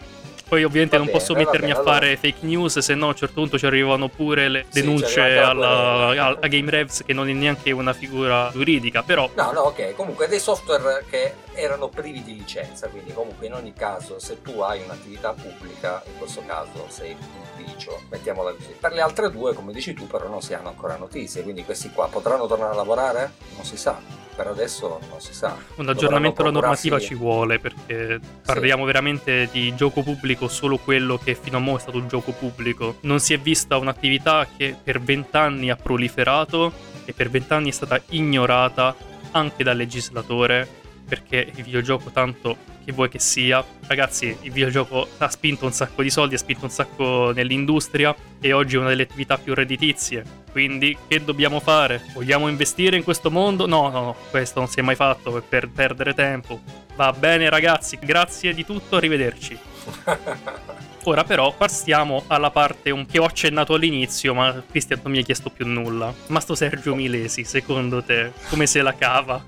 Poi 0.49 0.63
ovviamente 0.63 0.97
Va 0.97 1.03
non 1.03 1.11
bene, 1.11 1.19
posso 1.19 1.35
mettermi 1.35 1.67
bene, 1.67 1.79
a 1.79 1.83
fare 1.83 2.17
fake 2.17 2.39
news, 2.45 2.79
se 2.79 2.95
no 2.95 3.05
a 3.05 3.09
un 3.09 3.15
certo 3.15 3.35
punto 3.35 3.57
ci 3.59 3.67
arrivano 3.67 4.07
pure 4.09 4.49
le 4.49 4.65
Sì, 4.67 4.81
denunce 4.81 5.19
la 5.35 5.49
alla, 5.49 6.05
querela. 6.07 6.37
a, 6.41 6.47
Game 6.47 6.71
Revs 6.71 7.03
che 7.05 7.13
non 7.13 7.29
è 7.29 7.33
neanche 7.33 7.69
una 7.71 7.93
figura 7.93 8.49
giuridica. 8.51 9.03
Però 9.03 9.29
No, 9.35 9.51
no, 9.51 9.61
ok, 9.61 9.93
comunque 9.93 10.27
dei 10.27 10.39
software 10.39 11.05
che 11.07 11.33
erano 11.53 11.87
privi 11.89 12.23
di 12.23 12.35
licenza, 12.35 12.87
quindi 12.87 13.13
comunque 13.13 13.45
in 13.45 13.53
ogni 13.53 13.73
caso 13.73 14.17
se 14.19 14.41
tu 14.41 14.59
hai 14.61 14.81
un'attività 14.83 15.33
pubblica, 15.33 16.01
in 16.07 16.17
questo 16.17 16.41
caso 16.47 16.87
sei 16.89 17.11
un 17.19 17.63
ufficio, 17.63 18.01
mettiamola 18.09 18.51
così. 18.53 18.75
Per 18.79 18.91
le 18.91 19.01
altre 19.01 19.29
due, 19.29 19.53
come 19.53 19.71
dici 19.71 19.93
tu, 19.93 20.07
però 20.07 20.27
non 20.27 20.41
si 20.41 20.55
hanno 20.55 20.69
ancora 20.69 20.95
notizie, 20.97 21.43
quindi 21.43 21.63
questi 21.63 21.91
qua 21.91 22.07
potranno 22.07 22.47
tornare 22.47 22.73
a 22.73 22.75
lavorare? 22.75 23.33
Non 23.55 23.65
si 23.65 23.77
sa. 23.77 24.27
Per 24.39 24.47
adesso 24.47 25.01
non 25.09 25.19
si 25.19 25.33
sa. 25.33 25.57
Un 25.75 25.89
aggiornamento 25.89 26.41
alla 26.41 26.51
normativa 26.51 26.97
ci 26.97 27.13
vuole 27.13 27.59
perché 27.59 28.21
parliamo 28.45 28.85
veramente 28.85 29.49
di 29.51 29.75
gioco 29.75 30.01
pubblico, 30.01 30.38
solo 30.47 30.77
quello 30.77 31.17
che 31.17 31.35
fino 31.35 31.57
a 31.57 31.59
mo' 31.59 31.77
è 31.77 31.79
stato 31.79 31.97
un 31.97 32.07
gioco 32.07 32.31
pubblico. 32.31 32.97
Non 33.01 33.19
si 33.19 33.33
è 33.33 33.39
vista 33.39 33.77
un'attività 33.77 34.47
che 34.55 34.75
per 34.81 35.01
vent'anni 35.01 35.69
ha 35.69 35.75
proliferato 35.75 36.71
e 37.05 37.13
per 37.13 37.29
vent'anni 37.29 37.69
è 37.69 37.73
stata 37.73 38.01
ignorata 38.09 38.95
anche 39.31 39.63
dal 39.63 39.77
legislatore 39.77 40.67
perché 41.09 41.51
il 41.55 41.63
videogioco 41.63 42.11
tanto 42.11 42.57
che 42.85 42.91
vuoi 42.91 43.09
che 43.09 43.19
sia 43.19 43.63
ragazzi 43.87 44.35
il 44.41 44.51
videogioco 44.51 45.07
ha 45.17 45.29
spinto 45.29 45.65
un 45.65 45.71
sacco 45.71 46.03
di 46.03 46.09
soldi 46.09 46.35
ha 46.35 46.37
spinto 46.37 46.65
un 46.65 46.71
sacco 46.71 47.31
nell'industria 47.31 48.15
e 48.39 48.53
oggi 48.53 48.75
è 48.75 48.79
una 48.79 48.89
delle 48.89 49.03
attività 49.03 49.37
più 49.37 49.53
redditizie. 49.53 50.23
Quindi 50.51 50.97
che 51.07 51.23
dobbiamo 51.23 51.59
fare? 51.59 52.01
Vogliamo 52.13 52.47
investire 52.47 52.95
in 52.95 53.03
questo 53.03 53.31
mondo? 53.31 53.65
No 53.65 53.89
no 53.89 54.01
no 54.01 54.15
questo 54.29 54.59
non 54.59 54.69
si 54.69 54.79
è 54.79 54.83
mai 54.83 54.95
fatto 54.95 55.43
per 55.47 55.69
perdere 55.69 56.13
tempo. 56.13 56.61
Va 56.95 57.11
bene 57.11 57.49
ragazzi 57.49 57.97
grazie 58.01 58.53
di 58.53 58.63
tutto 58.65 58.95
arrivederci 58.95 59.68
Ora 61.05 61.23
però 61.23 61.53
passiamo 61.53 62.23
alla 62.27 62.51
parte 62.51 62.91
un- 62.91 63.05
che 63.05 63.19
ho 63.19 63.23
accennato 63.25 63.73
all'inizio, 63.73 64.33
ma 64.33 64.61
Cristian 64.69 64.99
non 65.01 65.13
mi 65.13 65.19
ha 65.19 65.23
chiesto 65.23 65.49
più 65.49 65.65
nulla. 65.65 66.13
Ma 66.27 66.39
sto 66.39 66.55
Sergio 66.55 66.93
Milesi, 66.93 67.43
secondo 67.45 68.03
te, 68.03 68.33
come 68.49 68.67
se 68.67 68.81
la 68.81 68.93
cava? 68.93 69.43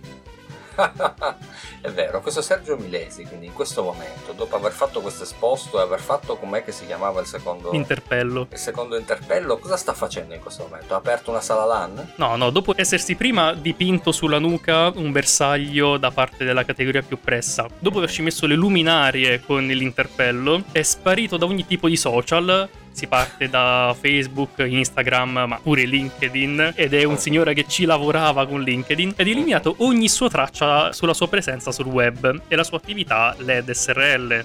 È 1.82 1.90
vero, 1.90 2.22
questo 2.22 2.42
Sergio 2.42 2.78
Milesi, 2.78 3.24
quindi 3.24 3.48
in 3.48 3.54
questo 3.54 3.84
momento, 3.84 4.34
dopo 4.34 4.56
aver 4.56 4.72
fatto 4.72 5.02
questo 5.02 5.24
esposto 5.24 5.80
e 5.80 5.82
aver 5.82 6.00
fatto 6.00 6.38
com'è 6.38 6.64
che 6.64 6.72
si 6.72 6.86
chiamava 6.86 7.20
il 7.20 7.26
secondo, 7.26 7.72
Interpello. 7.74 8.48
il 8.52 8.58
secondo 8.58 8.96
interpello, 8.98 9.58
cosa 9.58 9.78
sta 9.78 9.94
facendo 9.94 10.34
in 10.34 10.42
questo 10.42 10.64
momento? 10.70 10.94
Ha 10.94 10.98
aperto 10.98 11.32
una 11.32 11.42
sala 11.42 11.66
LAN? 11.66 12.14
No, 12.16 12.36
no, 12.36 12.50
dopo 12.50 12.74
essersi 12.76 13.16
prima 13.16 13.54
dipinto 13.54 14.12
sulla 14.12 14.40
nuca 14.40 14.92
un 14.96 15.12
bersaglio 15.12 15.98
da 15.98 16.12
parte 16.12 16.46
della 16.46 16.64
categoria 16.66 17.02
più 17.02 17.20
pressa, 17.20 17.68
dopo 17.80 17.98
averci 17.98 18.22
messo 18.22 18.46
le 18.46 18.56
luminarie 18.56 19.42
con 19.42 19.66
l'interpello, 19.66 20.64
è 20.72 20.82
sparito 20.84 21.38
da 21.38 21.46
ogni 21.46 21.66
tipo 21.66 21.88
di 21.88 21.98
social. 21.98 22.70
Si 22.92 23.08
parte 23.08 23.50
da 23.50 23.96
Facebook, 24.00 24.60
Instagram, 24.60 25.46
ma 25.48 25.60
pure 25.62 25.86
LinkedIn. 25.86 26.74
Ed 26.76 26.94
è 26.94 27.04
un 27.04 27.18
signore 27.18 27.54
che 27.54 27.66
ci 27.68 27.86
lavorava 27.86 28.46
con 28.46 28.62
LinkedIn. 28.62 29.14
Ed 29.16 29.28
ha 29.28 29.30
eliminato 29.30 29.76
ogni 29.80 30.10
sua 30.10 30.30
traccia 30.30 30.92
sulla 30.92 31.14
sua 31.14 31.28
presenza 31.28 31.72
sul 31.72 31.88
web 31.88 32.42
e 32.48 32.56
la 32.56 32.64
sua 32.64 32.78
attività 32.78 33.36
LED 33.38 33.72
SRL. 33.72 34.44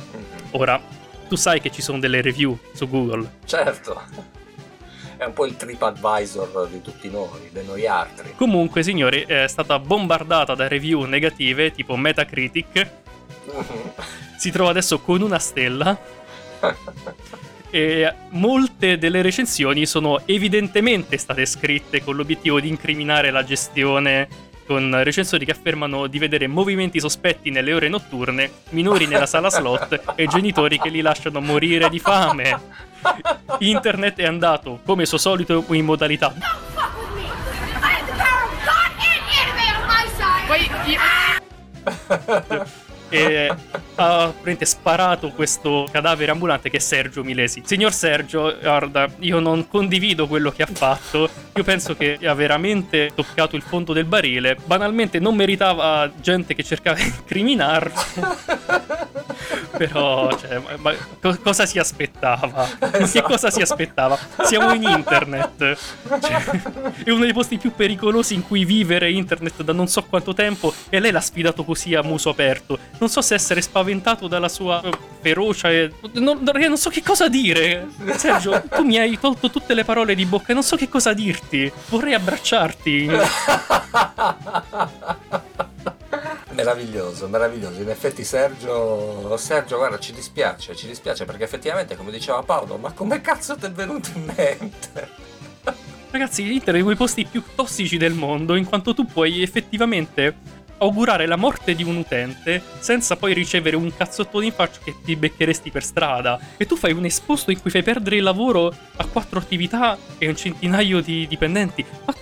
Ora, 0.52 0.80
tu 1.28 1.34
sai 1.36 1.60
che 1.60 1.70
ci 1.70 1.82
sono 1.82 1.98
delle 1.98 2.20
review 2.20 2.56
su 2.72 2.88
Google. 2.88 3.28
Certo. 3.44 4.00
È 5.16 5.24
un 5.24 5.32
po' 5.32 5.46
il 5.46 5.56
TripAdvisor 5.56 6.68
di 6.68 6.82
tutti 6.82 7.10
noi, 7.10 7.48
di 7.50 7.64
noi 7.64 7.86
altri. 7.86 8.34
Comunque, 8.36 8.82
signori, 8.82 9.22
è 9.22 9.46
stata 9.48 9.78
bombardata 9.78 10.54
da 10.54 10.68
review 10.68 11.04
negative 11.04 11.72
tipo 11.72 11.96
Metacritic. 11.96 12.90
Mhm. 13.46 13.92
Si 14.36 14.50
trova 14.50 14.70
adesso 14.70 15.00
con 15.00 15.22
una 15.22 15.38
stella. 15.38 15.98
E 17.76 18.10
molte 18.30 18.96
delle 18.96 19.20
recensioni 19.20 19.84
sono 19.84 20.22
evidentemente 20.24 21.18
state 21.18 21.44
scritte 21.44 22.02
con 22.02 22.16
l'obiettivo 22.16 22.58
di 22.58 22.68
incriminare 22.68 23.30
la 23.30 23.44
gestione. 23.44 24.28
Con 24.66 25.02
recensori 25.04 25.44
che 25.44 25.50
affermano 25.50 26.06
di 26.06 26.18
vedere 26.18 26.46
movimenti 26.46 26.98
sospetti 27.00 27.50
nelle 27.50 27.74
ore 27.74 27.88
notturne, 27.88 28.50
minori 28.70 29.06
nella 29.06 29.26
sala 29.26 29.50
slot 29.50 30.14
e 30.14 30.26
genitori 30.26 30.78
che 30.78 30.88
li 30.88 31.02
lasciano 31.02 31.42
morire 31.42 31.90
di 31.90 31.98
fame. 31.98 32.58
Internet 33.58 34.20
è 34.20 34.24
andato, 34.24 34.80
come 34.82 35.04
suo 35.04 35.18
solito, 35.18 35.62
in 35.68 35.84
modalità 35.84 36.34
fuck 42.06 42.58
with 42.58 42.72
e 43.08 43.48
ha 43.48 44.16
praticamente 44.24 44.64
sparato 44.64 45.30
questo 45.30 45.88
cadavere 45.90 46.30
ambulante 46.30 46.70
che 46.70 46.76
è 46.76 46.80
Sergio 46.80 47.22
Milesi. 47.22 47.62
Signor 47.64 47.92
Sergio, 47.92 48.56
guarda, 48.60 49.08
io 49.20 49.38
non 49.38 49.68
condivido 49.68 50.26
quello 50.26 50.50
che 50.50 50.62
ha 50.62 50.68
fatto. 50.70 51.28
Io 51.54 51.64
penso 51.64 51.96
che 51.96 52.18
ha 52.24 52.34
veramente 52.34 53.12
toccato 53.14 53.56
il 53.56 53.62
fondo 53.62 53.92
del 53.92 54.04
barile. 54.04 54.56
Banalmente 54.64 55.18
non 55.18 55.34
meritava 55.34 56.10
gente 56.20 56.54
che 56.54 56.62
cercava 56.62 56.96
di 56.96 57.04
incriminarlo. 57.04 57.94
Però, 59.76 60.36
cioè, 60.38 60.60
ma- 60.78 60.94
co- 61.20 61.38
cosa 61.42 61.66
si 61.66 61.78
aspettava? 61.78 62.66
Che 63.10 63.22
cosa 63.22 63.50
si 63.50 63.60
aspettava? 63.60 64.18
Siamo 64.44 64.72
in 64.72 64.82
internet. 64.82 65.76
Cioè, 66.20 66.44
è 67.04 67.10
uno 67.10 67.24
dei 67.24 67.32
posti 67.32 67.58
più 67.58 67.72
pericolosi 67.74 68.34
in 68.34 68.42
cui 68.42 68.64
vivere 68.64 69.10
internet 69.10 69.62
da 69.62 69.72
non 69.72 69.86
so 69.86 70.02
quanto 70.04 70.32
tempo 70.34 70.72
e 70.88 70.98
lei 70.98 71.10
l'ha 71.10 71.20
sfidato 71.20 71.64
così 71.64 71.94
a 71.94 72.02
muso 72.02 72.30
aperto. 72.30 72.78
Non 72.98 73.08
so 73.08 73.20
se 73.20 73.34
essere 73.34 73.60
spaventato 73.60 74.26
dalla 74.26 74.48
sua 74.48 74.82
ferocia 75.20 75.70
e... 75.70 75.92
Non, 76.12 76.40
non 76.42 76.78
so 76.78 76.88
che 76.90 77.02
cosa 77.02 77.28
dire. 77.28 77.88
Sergio, 78.16 78.62
tu 78.70 78.82
mi 78.84 78.98
hai 78.98 79.18
tolto 79.18 79.50
tutte 79.50 79.74
le 79.74 79.84
parole 79.84 80.14
di 80.14 80.24
bocca 80.24 80.52
e 80.52 80.54
non 80.54 80.62
so 80.62 80.76
che 80.76 80.88
cosa 80.88 81.12
dirti. 81.12 81.70
Vorrei 81.88 82.14
abbracciarti. 82.14 83.10
Meraviglioso, 86.52 87.28
meraviglioso. 87.28 87.82
In 87.82 87.90
effetti 87.90 88.24
Sergio, 88.24 89.36
Sergio, 89.36 89.76
guarda, 89.76 89.98
ci 89.98 90.12
dispiace, 90.12 90.74
ci 90.74 90.86
dispiace 90.86 91.26
perché 91.26 91.44
effettivamente, 91.44 91.96
come 91.96 92.10
diceva 92.10 92.42
Paolo, 92.42 92.78
ma 92.78 92.92
come 92.92 93.20
cazzo 93.20 93.56
ti 93.56 93.66
è 93.66 93.70
venuto 93.70 94.08
in 94.14 94.24
mente? 94.34 95.08
Ragazzi, 96.10 96.50
internet 96.50 96.76
è 96.76 96.78
uno 96.78 96.88
dei 96.88 96.96
posti 96.96 97.26
più 97.26 97.42
tossici 97.54 97.98
del 97.98 98.14
mondo, 98.14 98.54
in 98.54 98.64
quanto 98.64 98.94
tu 98.94 99.04
puoi 99.04 99.42
effettivamente 99.42 100.34
augurare 100.78 101.26
la 101.26 101.36
morte 101.36 101.74
di 101.74 101.82
un 101.82 101.96
utente 101.96 102.62
senza 102.78 103.16
poi 103.16 103.34
ricevere 103.34 103.76
un 103.76 103.94
cazzottone 103.96 104.46
in 104.46 104.52
faccia 104.52 104.80
che 104.82 104.94
ti 105.04 105.16
beccheresti 105.16 105.70
per 105.70 105.82
strada. 105.82 106.38
E 106.56 106.66
tu 106.66 106.76
fai 106.76 106.92
un 106.92 107.04
esposto 107.04 107.50
in 107.50 107.60
cui 107.60 107.70
fai 107.70 107.82
perdere 107.82 108.16
il 108.16 108.22
lavoro 108.22 108.74
a 108.96 109.04
quattro 109.06 109.38
attività 109.38 109.96
e 110.18 110.28
un 110.28 110.36
centinaio 110.36 111.00
di 111.00 111.26
dipendenti. 111.26 111.84
Ma 112.04 112.14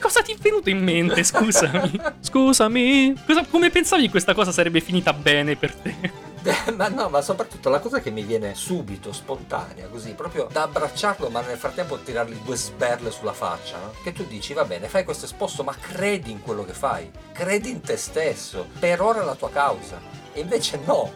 cosa 0.00 0.22
ti 0.22 0.32
è 0.32 0.36
venuto 0.38 0.70
in 0.70 0.82
mente? 0.82 1.22
Scusami. 1.22 2.00
Scusami. 2.20 3.14
Cosa- 3.26 3.46
come 3.48 3.70
pensavi 3.70 4.04
che 4.04 4.10
questa 4.10 4.34
cosa 4.34 4.52
sarebbe 4.52 4.80
finita 4.80 5.12
bene 5.12 5.56
per 5.56 5.74
te? 5.74 6.34
Ma 6.76 6.88
no, 6.88 7.08
ma 7.08 7.20
soprattutto 7.22 7.68
la 7.68 7.80
cosa 7.80 8.00
che 8.00 8.10
mi 8.10 8.22
viene 8.22 8.54
subito, 8.54 9.12
spontanea, 9.12 9.88
così, 9.88 10.12
proprio 10.12 10.48
da 10.50 10.62
abbracciarlo, 10.62 11.28
ma 11.28 11.40
nel 11.40 11.56
frattempo 11.56 11.98
tirargli 11.98 12.36
due 12.44 12.56
sberle 12.56 13.10
sulla 13.10 13.32
faccia, 13.32 13.78
no? 13.78 13.92
Che 14.02 14.12
tu 14.12 14.24
dici, 14.24 14.52
va 14.52 14.64
bene, 14.64 14.88
fai 14.88 15.04
questo 15.04 15.24
esposto, 15.24 15.64
ma 15.64 15.74
credi 15.74 16.30
in 16.30 16.42
quello 16.42 16.64
che 16.64 16.72
fai, 16.72 17.10
credi 17.32 17.70
in 17.70 17.80
te 17.80 17.96
stesso, 17.96 18.68
per 18.78 19.00
ora 19.00 19.22
è 19.22 19.24
la 19.24 19.34
tua 19.34 19.50
causa. 19.50 20.00
E 20.32 20.40
invece 20.40 20.78
no, 20.84 21.12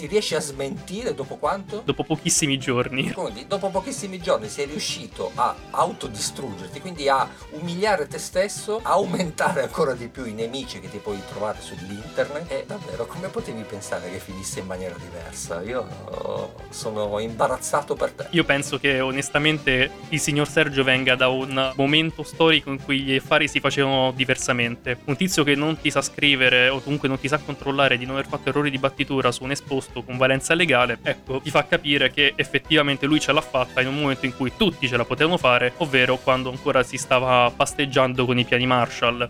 ti 0.00 0.06
riesci 0.06 0.34
a 0.34 0.40
smentire 0.40 1.14
dopo 1.14 1.36
quanto? 1.36 1.82
Dopo 1.84 2.04
pochissimi 2.04 2.58
giorni. 2.58 3.12
Quindi 3.12 3.46
dopo 3.46 3.68
pochissimi 3.68 4.18
giorni 4.18 4.48
sei 4.48 4.64
riuscito 4.64 5.30
a 5.34 5.54
autodistruggerti, 5.70 6.80
quindi 6.80 7.06
a 7.10 7.28
umiliare 7.50 8.06
te 8.06 8.16
stesso, 8.16 8.80
a 8.82 8.92
aumentare 8.92 9.62
ancora 9.62 9.92
di 9.92 10.08
più 10.08 10.24
i 10.24 10.32
nemici 10.32 10.80
che 10.80 10.88
ti 10.88 10.96
puoi 10.96 11.20
trovare 11.28 11.60
sull'internet. 11.60 12.50
E 12.50 12.64
davvero, 12.66 13.04
come 13.04 13.28
potevi 13.28 13.62
pensare 13.62 14.10
che 14.10 14.18
finisse 14.20 14.60
in 14.60 14.66
maniera 14.66 14.94
diversa? 14.96 15.60
Io 15.60 15.86
oh, 16.12 16.54
sono 16.70 17.18
imbarazzato 17.18 17.94
per 17.94 18.12
te. 18.12 18.28
Io 18.30 18.44
penso 18.44 18.78
che 18.78 19.00
onestamente 19.00 19.90
il 20.08 20.20
signor 20.20 20.48
Sergio 20.48 20.82
venga 20.82 21.14
da 21.14 21.28
un 21.28 21.72
momento 21.76 22.22
storico 22.22 22.70
in 22.70 22.82
cui 22.82 23.00
gli 23.00 23.16
affari 23.16 23.48
si 23.48 23.60
facevano 23.60 24.12
diversamente. 24.12 25.00
Un 25.04 25.16
tizio 25.16 25.44
che 25.44 25.54
non 25.54 25.78
ti 25.78 25.90
sa 25.90 26.00
scrivere 26.00 26.70
o 26.70 26.80
comunque 26.80 27.08
non 27.08 27.20
ti 27.20 27.28
sa 27.28 27.36
controllare 27.36 27.98
di 27.98 28.06
non 28.06 28.14
aver 28.14 28.28
fatto 28.28 28.48
errori 28.48 28.70
di 28.70 28.78
battitura 28.78 29.30
su 29.30 29.44
un 29.44 29.50
esposto 29.50 29.89
con 29.92 30.16
valenza 30.16 30.54
legale, 30.54 30.98
ecco, 31.02 31.40
ti 31.40 31.50
fa 31.50 31.66
capire 31.66 32.10
che 32.10 32.32
effettivamente 32.36 33.06
lui 33.06 33.20
ce 33.20 33.32
l'ha 33.32 33.40
fatta 33.40 33.80
in 33.80 33.88
un 33.88 33.98
momento 33.98 34.26
in 34.26 34.36
cui 34.36 34.52
tutti 34.56 34.88
ce 34.88 34.96
la 34.96 35.04
potevano 35.04 35.36
fare, 35.36 35.72
ovvero 35.78 36.16
quando 36.16 36.50
ancora 36.50 36.82
si 36.82 36.96
stava 36.96 37.52
pasteggiando 37.54 38.24
con 38.24 38.38
i 38.38 38.44
piani 38.44 38.66
Marshall. 38.66 39.28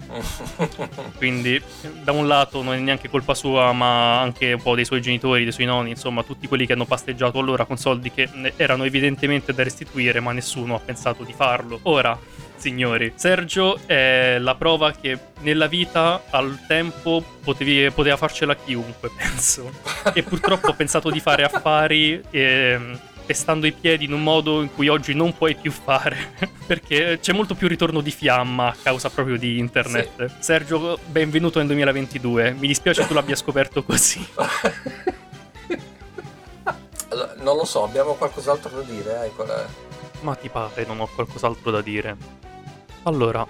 Quindi, 1.16 1.60
da 2.02 2.12
un 2.12 2.26
lato 2.26 2.62
non 2.62 2.74
è 2.74 2.78
neanche 2.78 3.08
colpa 3.08 3.34
sua, 3.34 3.72
ma 3.72 4.20
anche 4.20 4.52
un 4.52 4.62
po' 4.62 4.74
dei 4.74 4.84
suoi 4.84 5.00
genitori, 5.00 5.44
dei 5.44 5.52
suoi 5.52 5.66
nonni, 5.66 5.90
insomma, 5.90 6.22
tutti 6.22 6.46
quelli 6.46 6.66
che 6.66 6.74
hanno 6.74 6.86
pasteggiato 6.86 7.38
allora 7.38 7.64
con 7.64 7.76
soldi 7.76 8.10
che 8.10 8.28
erano 8.56 8.84
evidentemente 8.84 9.52
da 9.52 9.62
restituire, 9.62 10.20
ma 10.20 10.32
nessuno 10.32 10.74
ha 10.74 10.80
pensato 10.80 11.24
di 11.24 11.32
farlo. 11.32 11.80
Ora, 11.82 12.18
signori, 12.60 13.12
Sergio 13.16 13.80
è 13.86 14.36
la 14.38 14.54
prova 14.54 14.92
che 14.92 15.18
nella 15.40 15.66
vita 15.66 16.22
al 16.30 16.58
tempo 16.68 17.24
potevi- 17.42 17.90
poteva 17.90 18.16
farcela 18.16 18.54
chiunque, 18.54 19.10
penso. 19.16 19.72
E 20.12 20.22
purtroppo 20.22 20.68
ho 20.68 20.74
pensato 20.74 21.10
di 21.10 21.20
fare 21.20 21.42
affari. 21.44 22.22
ehm, 22.30 23.00
pestando 23.30 23.64
i 23.64 23.70
piedi 23.70 24.06
in 24.06 24.12
un 24.12 24.24
modo 24.24 24.60
in 24.60 24.74
cui 24.74 24.88
oggi 24.88 25.14
non 25.14 25.32
puoi 25.36 25.54
più 25.54 25.70
fare 25.70 26.32
perché 26.66 27.20
c'è 27.20 27.32
molto 27.32 27.54
più 27.54 27.68
ritorno 27.68 28.00
di 28.00 28.10
fiamma 28.10 28.70
a 28.70 28.76
causa 28.82 29.08
proprio 29.08 29.38
di 29.38 29.56
internet. 29.56 30.40
Sergio, 30.40 30.98
benvenuto 31.06 31.58
nel 31.58 31.68
2022. 31.68 32.56
Mi 32.58 32.66
dispiace 32.66 33.06
tu 33.06 33.14
l'abbia 33.14 33.36
scoperto 33.36 33.84
così. 33.84 34.26
Allora, 37.12 37.34
non 37.38 37.56
lo 37.56 37.64
so, 37.64 37.82
abbiamo 37.82 38.14
qualcos'altro 38.14 38.70
da 38.70 38.82
dire? 38.82 39.26
Eh? 39.26 39.30
Qual 39.34 39.48
è? 39.48 39.64
Ma 40.20 40.34
ti 40.36 40.48
pare, 40.48 40.84
non 40.86 41.00
ho 41.00 41.08
qualcos'altro 41.12 41.70
da 41.72 41.80
dire. 41.82 42.16
Allora, 43.04 43.46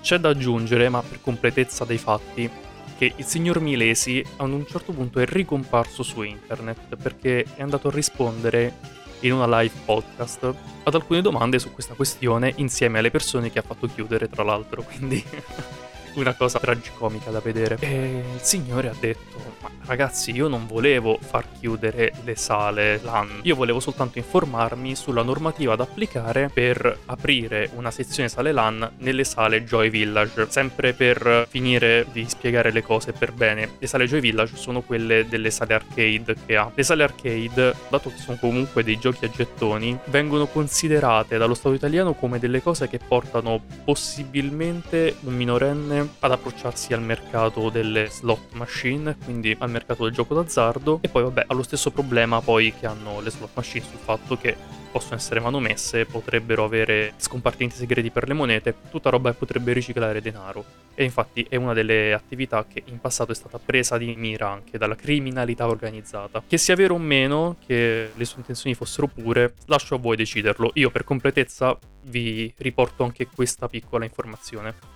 c'è 0.00 0.18
da 0.18 0.30
aggiungere, 0.30 0.88
ma 0.88 1.02
per 1.02 1.20
completezza 1.20 1.84
dei 1.84 1.98
fatti, 1.98 2.50
che 2.96 3.12
il 3.16 3.24
signor 3.24 3.60
Milesi 3.60 4.24
a 4.36 4.44
un 4.44 4.64
certo 4.66 4.92
punto 4.92 5.18
è 5.18 5.26
ricomparso 5.26 6.02
su 6.02 6.22
internet 6.22 6.96
perché 6.96 7.44
è 7.54 7.62
andato 7.62 7.88
a 7.88 7.90
rispondere 7.90 9.00
in 9.20 9.32
una 9.32 9.60
live 9.60 9.74
podcast 9.84 10.54
ad 10.84 10.94
alcune 10.94 11.20
domande 11.20 11.58
su 11.58 11.72
questa 11.72 11.94
questione 11.94 12.52
insieme 12.56 12.98
alle 12.98 13.10
persone 13.10 13.50
che 13.50 13.58
ha 13.58 13.62
fatto 13.62 13.86
chiudere, 13.86 14.28
tra 14.28 14.42
l'altro, 14.42 14.82
quindi 14.82 15.22
una 16.14 16.34
cosa 16.34 16.58
tragicomica 16.58 17.30
da 17.30 17.40
vedere. 17.40 17.76
E 17.80 18.24
il 18.34 18.40
signore 18.40 18.88
ha 18.88 18.94
detto: 18.98 19.51
Ma 19.62 19.70
ragazzi, 19.84 20.32
io 20.32 20.48
non 20.48 20.66
volevo 20.66 21.18
far 21.20 21.44
chiudere 21.58 22.12
le 22.24 22.34
sale 22.34 23.00
LAN, 23.02 23.40
io 23.42 23.54
volevo 23.54 23.78
soltanto 23.78 24.18
informarmi 24.18 24.96
sulla 24.96 25.22
normativa 25.22 25.76
da 25.76 25.84
applicare 25.84 26.50
per 26.52 26.98
aprire 27.06 27.70
una 27.76 27.92
sezione 27.92 28.28
sale 28.28 28.50
LAN 28.50 28.94
nelle 28.98 29.22
sale 29.22 29.62
Joy 29.62 29.88
Village. 29.88 30.46
Sempre 30.48 30.94
per 30.94 31.46
finire 31.48 32.06
di 32.10 32.26
spiegare 32.28 32.72
le 32.72 32.82
cose 32.82 33.12
per 33.12 33.32
bene, 33.32 33.76
le 33.78 33.86
sale 33.86 34.06
Joy 34.06 34.18
Village 34.18 34.56
sono 34.56 34.80
quelle 34.80 35.28
delle 35.28 35.50
sale 35.50 35.74
arcade 35.74 36.34
che 36.44 36.56
ha. 36.56 36.70
Le 36.74 36.82
sale 36.82 37.04
arcade, 37.04 37.74
dato 37.88 38.10
che 38.10 38.16
sono 38.16 38.36
comunque 38.40 38.82
dei 38.82 38.98
giochi 38.98 39.24
a 39.26 39.30
gettoni, 39.30 39.96
vengono 40.06 40.46
considerate 40.46 41.38
dallo 41.38 41.54
Stato 41.54 41.74
italiano 41.76 42.14
come 42.14 42.40
delle 42.40 42.60
cose 42.62 42.88
che 42.88 42.98
portano 42.98 43.62
possibilmente 43.84 45.16
un 45.20 45.34
minorenne 45.34 46.08
ad 46.18 46.32
approcciarsi 46.32 46.92
al 46.92 47.02
mercato 47.02 47.70
delle 47.70 48.08
slot 48.10 48.54
machine, 48.54 49.16
al 49.58 49.70
mercato 49.70 50.04
del 50.04 50.12
gioco 50.12 50.34
d'azzardo 50.34 50.98
e 51.00 51.08
poi 51.08 51.22
vabbè 51.22 51.44
ha 51.46 51.54
lo 51.54 51.62
stesso 51.62 51.90
problema 51.90 52.40
poi 52.40 52.72
che 52.78 52.86
hanno 52.86 53.20
le 53.20 53.30
slot 53.30 53.50
machine 53.54 53.84
sul 53.84 53.98
fatto 53.98 54.36
che 54.36 54.56
possono 54.92 55.16
essere 55.16 55.40
manomesse, 55.40 56.04
potrebbero 56.04 56.64
avere 56.64 57.14
scompartimenti 57.16 57.76
segreti 57.76 58.10
per 58.10 58.28
le 58.28 58.34
monete, 58.34 58.74
tutta 58.90 59.08
roba 59.08 59.30
che 59.30 59.38
potrebbe 59.38 59.72
riciclare 59.72 60.20
denaro. 60.20 60.64
E 60.94 61.02
infatti 61.02 61.46
è 61.48 61.56
una 61.56 61.72
delle 61.72 62.12
attività 62.12 62.66
che 62.70 62.82
in 62.84 63.00
passato 63.00 63.32
è 63.32 63.34
stata 63.34 63.58
presa 63.58 63.96
di 63.96 64.14
mira 64.16 64.50
anche 64.50 64.76
dalla 64.76 64.94
criminalità 64.94 65.66
organizzata. 65.66 66.42
Che 66.46 66.58
sia 66.58 66.76
vero 66.76 66.94
o 66.94 66.98
meno 66.98 67.56
che 67.66 68.10
le 68.14 68.24
sue 68.26 68.40
intenzioni 68.40 68.74
fossero 68.74 69.06
pure, 69.06 69.54
lascio 69.64 69.94
a 69.94 69.98
voi 69.98 70.16
deciderlo. 70.16 70.72
Io 70.74 70.90
per 70.90 71.04
completezza 71.04 71.76
vi 72.04 72.52
riporto 72.58 73.02
anche 73.02 73.26
questa 73.34 73.68
piccola 73.68 74.04
informazione. 74.04 74.91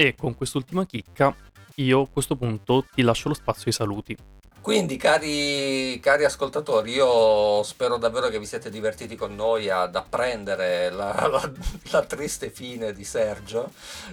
E 0.00 0.14
con 0.14 0.36
quest'ultima 0.36 0.86
chicca, 0.86 1.34
io 1.74 2.02
a 2.02 2.08
questo 2.08 2.36
punto 2.36 2.84
ti 2.94 3.02
lascio 3.02 3.26
lo 3.26 3.34
spazio 3.34 3.64
ai 3.66 3.72
saluti. 3.72 4.16
Quindi, 4.60 4.96
cari, 4.96 5.98
cari 6.00 6.24
ascoltatori, 6.24 6.92
io 6.92 7.64
spero 7.64 7.96
davvero 7.96 8.28
che 8.28 8.38
vi 8.38 8.46
siete 8.46 8.70
divertiti 8.70 9.16
con 9.16 9.34
noi 9.34 9.68
ad 9.70 9.96
apprendere 9.96 10.90
la, 10.90 11.26
la- 11.26 11.52
la 11.90 12.04
triste 12.04 12.48
fine 12.50 12.92
di 12.92 13.02
Sergio. 13.02 13.72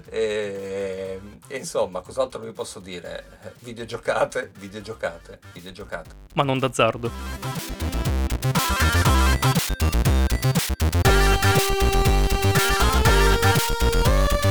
E, 0.09 1.19
e 1.47 1.55
insomma, 1.55 1.99
cos'altro 1.99 2.39
vi 2.39 2.51
posso 2.51 2.79
dire? 2.79 3.53
Videogiocate, 3.59 4.53
videogiocate, 4.57 5.39
videogiocate. 5.53 6.09
Ma 6.33 6.41
non 6.41 6.57
d'azzardo. 6.57 7.11